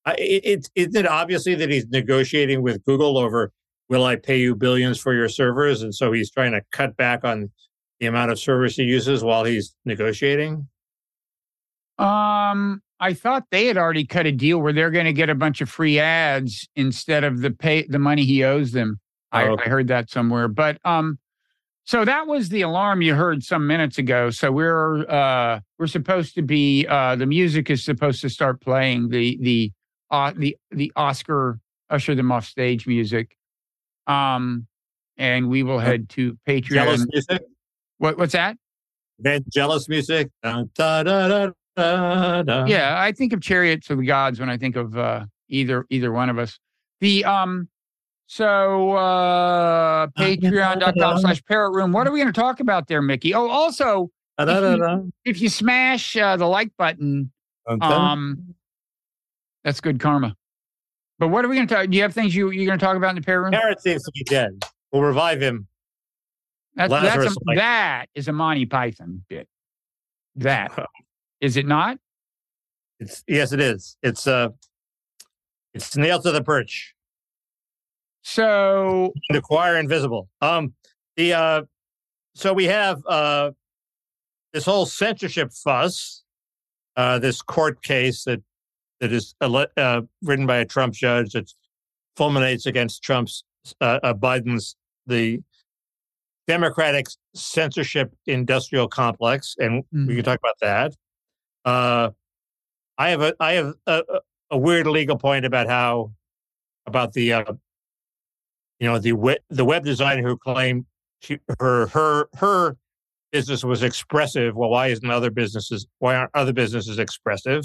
[0.05, 3.51] I, it, it isn't it obviously that he's negotiating with Google over
[3.89, 7.23] will I pay you billions for your servers, and so he's trying to cut back
[7.23, 7.51] on
[7.99, 10.67] the amount of servers he uses while he's negotiating.
[11.99, 15.35] Um, I thought they had already cut a deal where they're going to get a
[15.35, 18.99] bunch of free ads instead of the pay the money he owes them.
[19.31, 21.19] I, Oh, I heard that somewhere, but um,
[21.85, 24.29] so that was the alarm you heard some minutes ago.
[24.29, 29.09] So we're uh we're supposed to be uh the music is supposed to start playing
[29.09, 29.71] the the
[30.11, 31.59] uh the the Oscar
[31.89, 33.35] usher them off stage music,
[34.07, 34.65] um,
[35.17, 36.69] and we will head to Patreon.
[36.69, 37.41] Jealous music,
[37.97, 38.57] What what's that?
[39.51, 40.29] jealous music.
[40.41, 42.65] Da, da, da.
[42.65, 46.11] Yeah, I think of chariots of the gods when I think of uh, either either
[46.11, 46.59] one of us.
[47.01, 47.67] The um,
[48.33, 51.91] so uh, patreon.com slash parrot room.
[51.91, 53.35] What are we going to talk about there, Mickey?
[53.35, 54.09] Oh, also,
[54.39, 55.01] Da, da, da, da.
[55.23, 57.31] if you smash uh, the like button,
[57.81, 58.55] um,
[59.63, 60.35] that's good karma.
[61.19, 61.87] But what are we going to talk?
[61.87, 63.51] Do you have things you you're going to talk about in the parrot room?
[63.51, 64.65] Parrot seems to be dead.
[64.91, 65.67] We'll revive him.
[66.75, 69.47] That's, that's a, like- that is a Monty Python bit.
[70.37, 70.71] That
[71.41, 71.99] is it not?
[72.99, 73.95] It's yes, it is.
[74.01, 74.49] It's uh,
[75.75, 76.95] it's nailed to the perch.
[78.23, 80.29] So The choir invisible.
[80.41, 80.73] Um,
[81.17, 81.61] the uh,
[82.35, 83.51] so we have uh,
[84.53, 86.23] this whole censorship fuss.
[86.95, 88.41] Uh, this court case that
[88.99, 91.51] that is uh, written by a Trump judge that
[92.17, 93.43] fulminates against Trump's
[93.81, 94.75] uh, uh, Biden's
[95.07, 95.41] the
[96.47, 100.15] Democratic censorship industrial complex, and we Mhm.
[100.17, 100.95] can talk about that.
[101.65, 102.11] Uh,
[102.97, 104.03] I have a I have a-
[104.51, 106.13] a weird legal point about how
[106.85, 107.53] about the uh,
[108.83, 110.85] you know the web, the web designer who claimed
[111.21, 112.75] she, her her her
[113.31, 114.57] business was expressive.
[114.57, 115.87] Well, why isn't other businesses?
[115.99, 117.63] Why aren't other businesses expressive?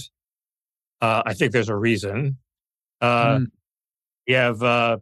[1.02, 2.38] Uh, I think there's a reason.
[3.00, 3.46] Uh, Mm.
[4.26, 4.98] You have uh,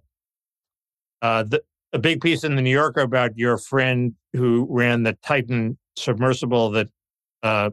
[1.20, 1.62] uh, the,
[1.92, 6.70] a big piece in the New Yorker about your friend who ran the Titan submersible
[6.70, 6.88] that
[7.42, 7.70] uh,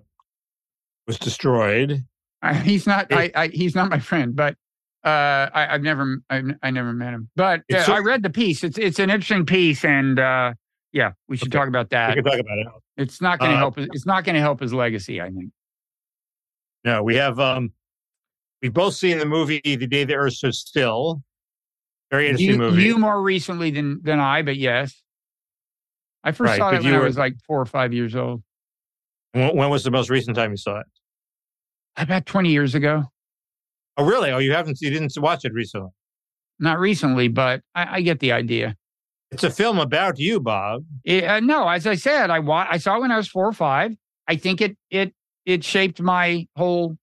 [1.08, 2.04] was destroyed.
[2.64, 3.10] He's not.
[3.10, 3.48] It- I, I.
[3.48, 4.58] He's not my friend, but
[5.06, 6.20] uh, I, I've never.
[6.30, 7.30] I, I never met him.
[7.36, 8.64] But uh, It's I read the piece.
[8.64, 10.54] It's it's an interesting piece, and uh,
[10.92, 11.58] yeah, we should Okay.
[11.60, 12.10] talk about that.
[12.10, 12.68] We can talk about it.
[12.98, 13.78] It's not going to Uh, help.
[13.78, 15.22] It's not going to help his legacy.
[15.22, 15.52] I think.
[16.86, 17.72] No, we have um,
[18.62, 21.22] we've both seen the movie The Day the Earth Stood Still.
[22.12, 22.84] Very interesting You, movie.
[22.84, 25.02] you more recently than than I, but yes,
[26.24, 28.44] I first Right, saw it when I was like four or five years old,
[29.32, 30.86] when, when was the most recent time you saw it?
[31.98, 33.06] about twenty years ago.
[33.98, 34.32] Oh, really?
[34.32, 34.80] Oh, you haven't?
[34.82, 35.90] You didn't watch it recently?
[36.60, 38.76] Not recently, but I, I get the idea.
[39.32, 40.84] It's a film about you, Bob.
[41.04, 43.48] It, uh, no, as I said, I wa- I saw it when I was four
[43.48, 43.94] or five.
[44.28, 45.14] I think it it
[45.46, 46.98] it shaped my whole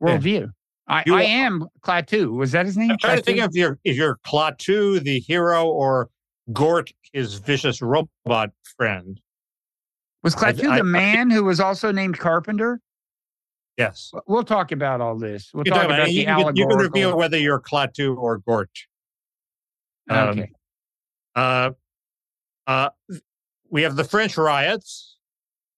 [0.00, 0.18] Yeah.
[0.18, 0.50] worldview.
[0.86, 2.30] I, You I am Klaatu.
[2.36, 2.92] Was that his name?
[2.92, 3.44] I'm trying to think Klaatu?
[3.46, 6.08] of your is your Klaatu the hero or
[6.52, 9.20] Gort his vicious robot friend?
[10.22, 12.80] was Klaatu I- the man who was also named Carpenter?
[13.78, 14.12] Yes.
[14.26, 15.50] We'll talk about all this.
[15.54, 18.38] We'll You talk can, about you, the can, you can reveal whether you're Klaatu or
[18.38, 18.70] Gort.
[20.10, 20.50] Um, Okay.
[21.36, 21.70] Uh,
[22.66, 22.88] uh,
[23.70, 25.16] we have the French riots.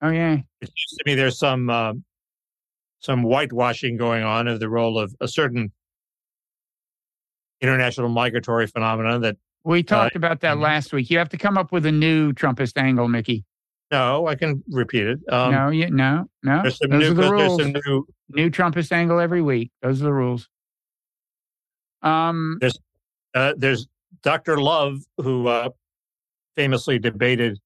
[0.01, 0.39] Oh yeah.
[0.63, 2.05] It seems to me there's some um
[3.01, 5.71] some whitewashing going on of the role of a certain
[7.61, 10.63] international migratory phenomenon that We talked about that mhm.
[10.63, 11.11] last week.
[11.11, 13.45] You have to come up with a new Trumpist angle, Mickey.
[13.91, 15.19] No, I can repeat it.
[15.29, 16.63] Um, no, you, no, no.
[16.63, 17.63] there's some Those new, are the there's rules.
[17.63, 19.71] some new New Trumpist angle every week.
[19.83, 20.49] Those are the rules.
[22.03, 22.61] Um,
[23.35, 23.87] uh, there's
[24.23, 24.61] Dr.
[24.61, 25.71] Love, who uh,
[26.57, 27.59] famously debated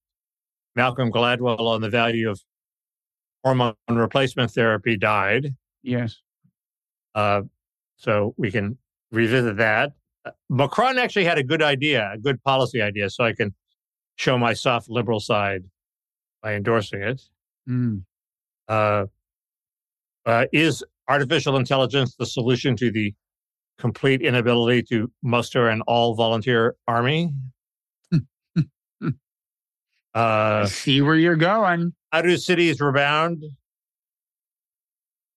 [0.74, 2.40] Malcolm Gladwell on the value of
[3.44, 5.54] hormone replacement therapy, died.
[5.82, 6.16] yes.
[7.14, 7.42] Uh,
[7.96, 8.76] so we can
[9.12, 9.92] revisit that.
[10.24, 13.54] Uh, Macron actually had a good idea, a good policy idea, so I can
[14.16, 15.62] show my soft liberal side
[16.45, 17.22] by endorsing it.
[17.68, 18.05] Mm.
[18.68, 19.07] Uh,
[20.26, 23.12] uh, is artificial intelligence the solution to the
[23.78, 27.32] complete inability to muster an all volunteer army?
[30.14, 31.92] I uh, see where you're going.
[32.12, 33.42] how do cities rebound?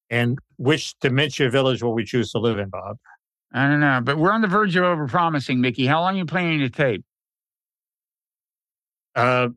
[0.09, 2.97] And which dementia village will we choose to live in, Bob?
[3.53, 5.85] I don't know, but we're on the verge of overpromising, Mickey.
[5.85, 7.03] How long are you planning to tape?
[9.15, 9.49] Uh,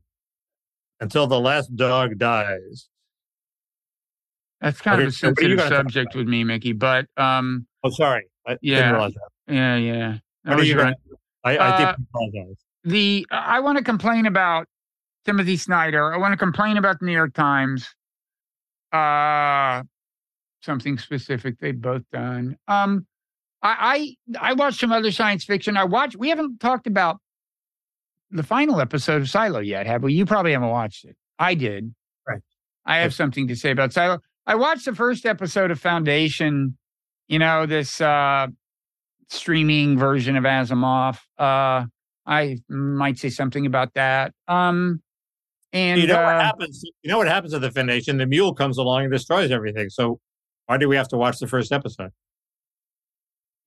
[1.01, 2.89] until the last dog dies.
[4.61, 6.73] That's kind Okay, of a so what are you sensitive subject with me, Mickey.
[6.73, 8.27] But um, Oh, sorry.
[8.47, 8.77] I Yeah.
[8.77, 9.55] didn't realize that.
[9.55, 10.19] yeah, yeah.
[10.45, 10.95] That What are you gonna,
[11.45, 12.57] I, I Uh, apologize.
[12.85, 14.67] the I want to complain about
[15.25, 16.13] Timothy Snyder.
[16.13, 17.89] I want to complain about the New York Times.
[18.93, 19.83] Uh
[20.63, 22.59] something specific they've both done.
[22.69, 23.07] Um
[23.63, 25.77] I I, I watched some other science fiction.
[25.77, 27.19] I watched we haven't talked about
[28.31, 30.13] the final episode of Silo yet, have we?
[30.13, 31.17] You probably haven't watched it.
[31.39, 31.95] I did.
[32.29, 32.41] Right.
[32.87, 34.21] I have something to say about Silo.
[34.47, 36.77] I watched the first episode of Foundation,
[37.29, 38.49] you know, this uh
[39.29, 41.19] streaming version of Asimov.
[41.39, 41.87] Uh
[42.27, 44.33] I might say something about that.
[44.47, 45.03] Um,
[45.73, 46.85] and you know what uh, happens?
[47.03, 48.19] You know what happens at the Foundation?
[48.19, 49.89] The mule comes along and destroys everything.
[49.89, 50.21] So
[50.67, 52.11] why do we have to watch the first episode?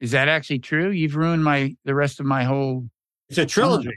[0.04, 0.90] is that actually true?
[0.90, 2.90] You've ruined my the rest of my whole.
[3.30, 3.90] It's a trilogy.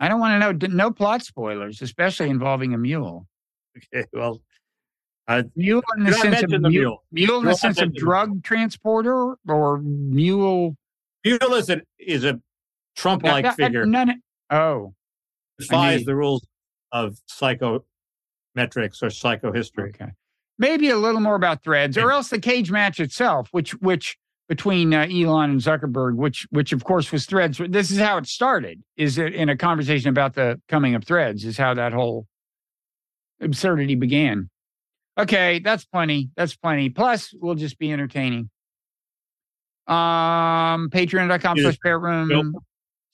[0.00, 0.74] I don't want to know.
[0.74, 3.26] No plot spoilers, especially involving a mule.
[3.76, 4.40] Okay, well,
[5.26, 7.04] uh, Mule in the sense of the mule, mule.
[7.12, 10.76] mule in the sense of drug transporter or mule.
[11.24, 12.40] Mule is a, is a
[12.96, 13.86] Trump-like No, no, figure.
[13.86, 14.94] none- oh,
[15.58, 16.46] defies the rules
[16.92, 17.82] of psychometrics
[19.02, 19.90] or psychohistory.
[19.94, 20.12] okay.
[20.58, 24.16] Maybe a little more about threads, or else the cage match itself, which which
[24.48, 27.60] between uh, Elon and Zuckerberg, which which of course was threads.
[27.68, 28.82] This is how it started.
[28.96, 31.44] Is it in a conversation about the coming of threads?
[31.44, 32.26] Is how that whole
[33.40, 34.48] absurdity began.
[35.18, 36.30] Okay, that's plenty.
[36.36, 36.90] That's plenty.
[36.90, 38.50] Plus, we'll just be entertaining.
[39.86, 42.28] Um, patreon.com slash parrot room.
[42.28, 42.62] Nope.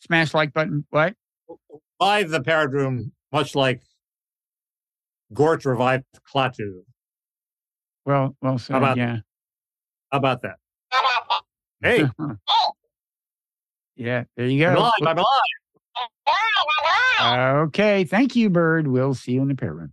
[0.00, 0.84] Smash like button.
[0.90, 1.14] What?
[2.00, 3.80] Revive the Parrot Room, much like
[5.32, 6.80] Gort revived Klaatu.
[8.04, 8.76] Well, well said.
[8.76, 9.18] about- yeah.
[10.12, 10.56] How about that?
[11.84, 12.06] Hey,
[13.96, 14.90] yeah, there you go.
[15.02, 15.16] I'm
[17.20, 17.68] live.
[17.68, 18.04] Okay.
[18.04, 18.88] Thank you, Bird.
[18.88, 19.92] We'll see you in the parrot room.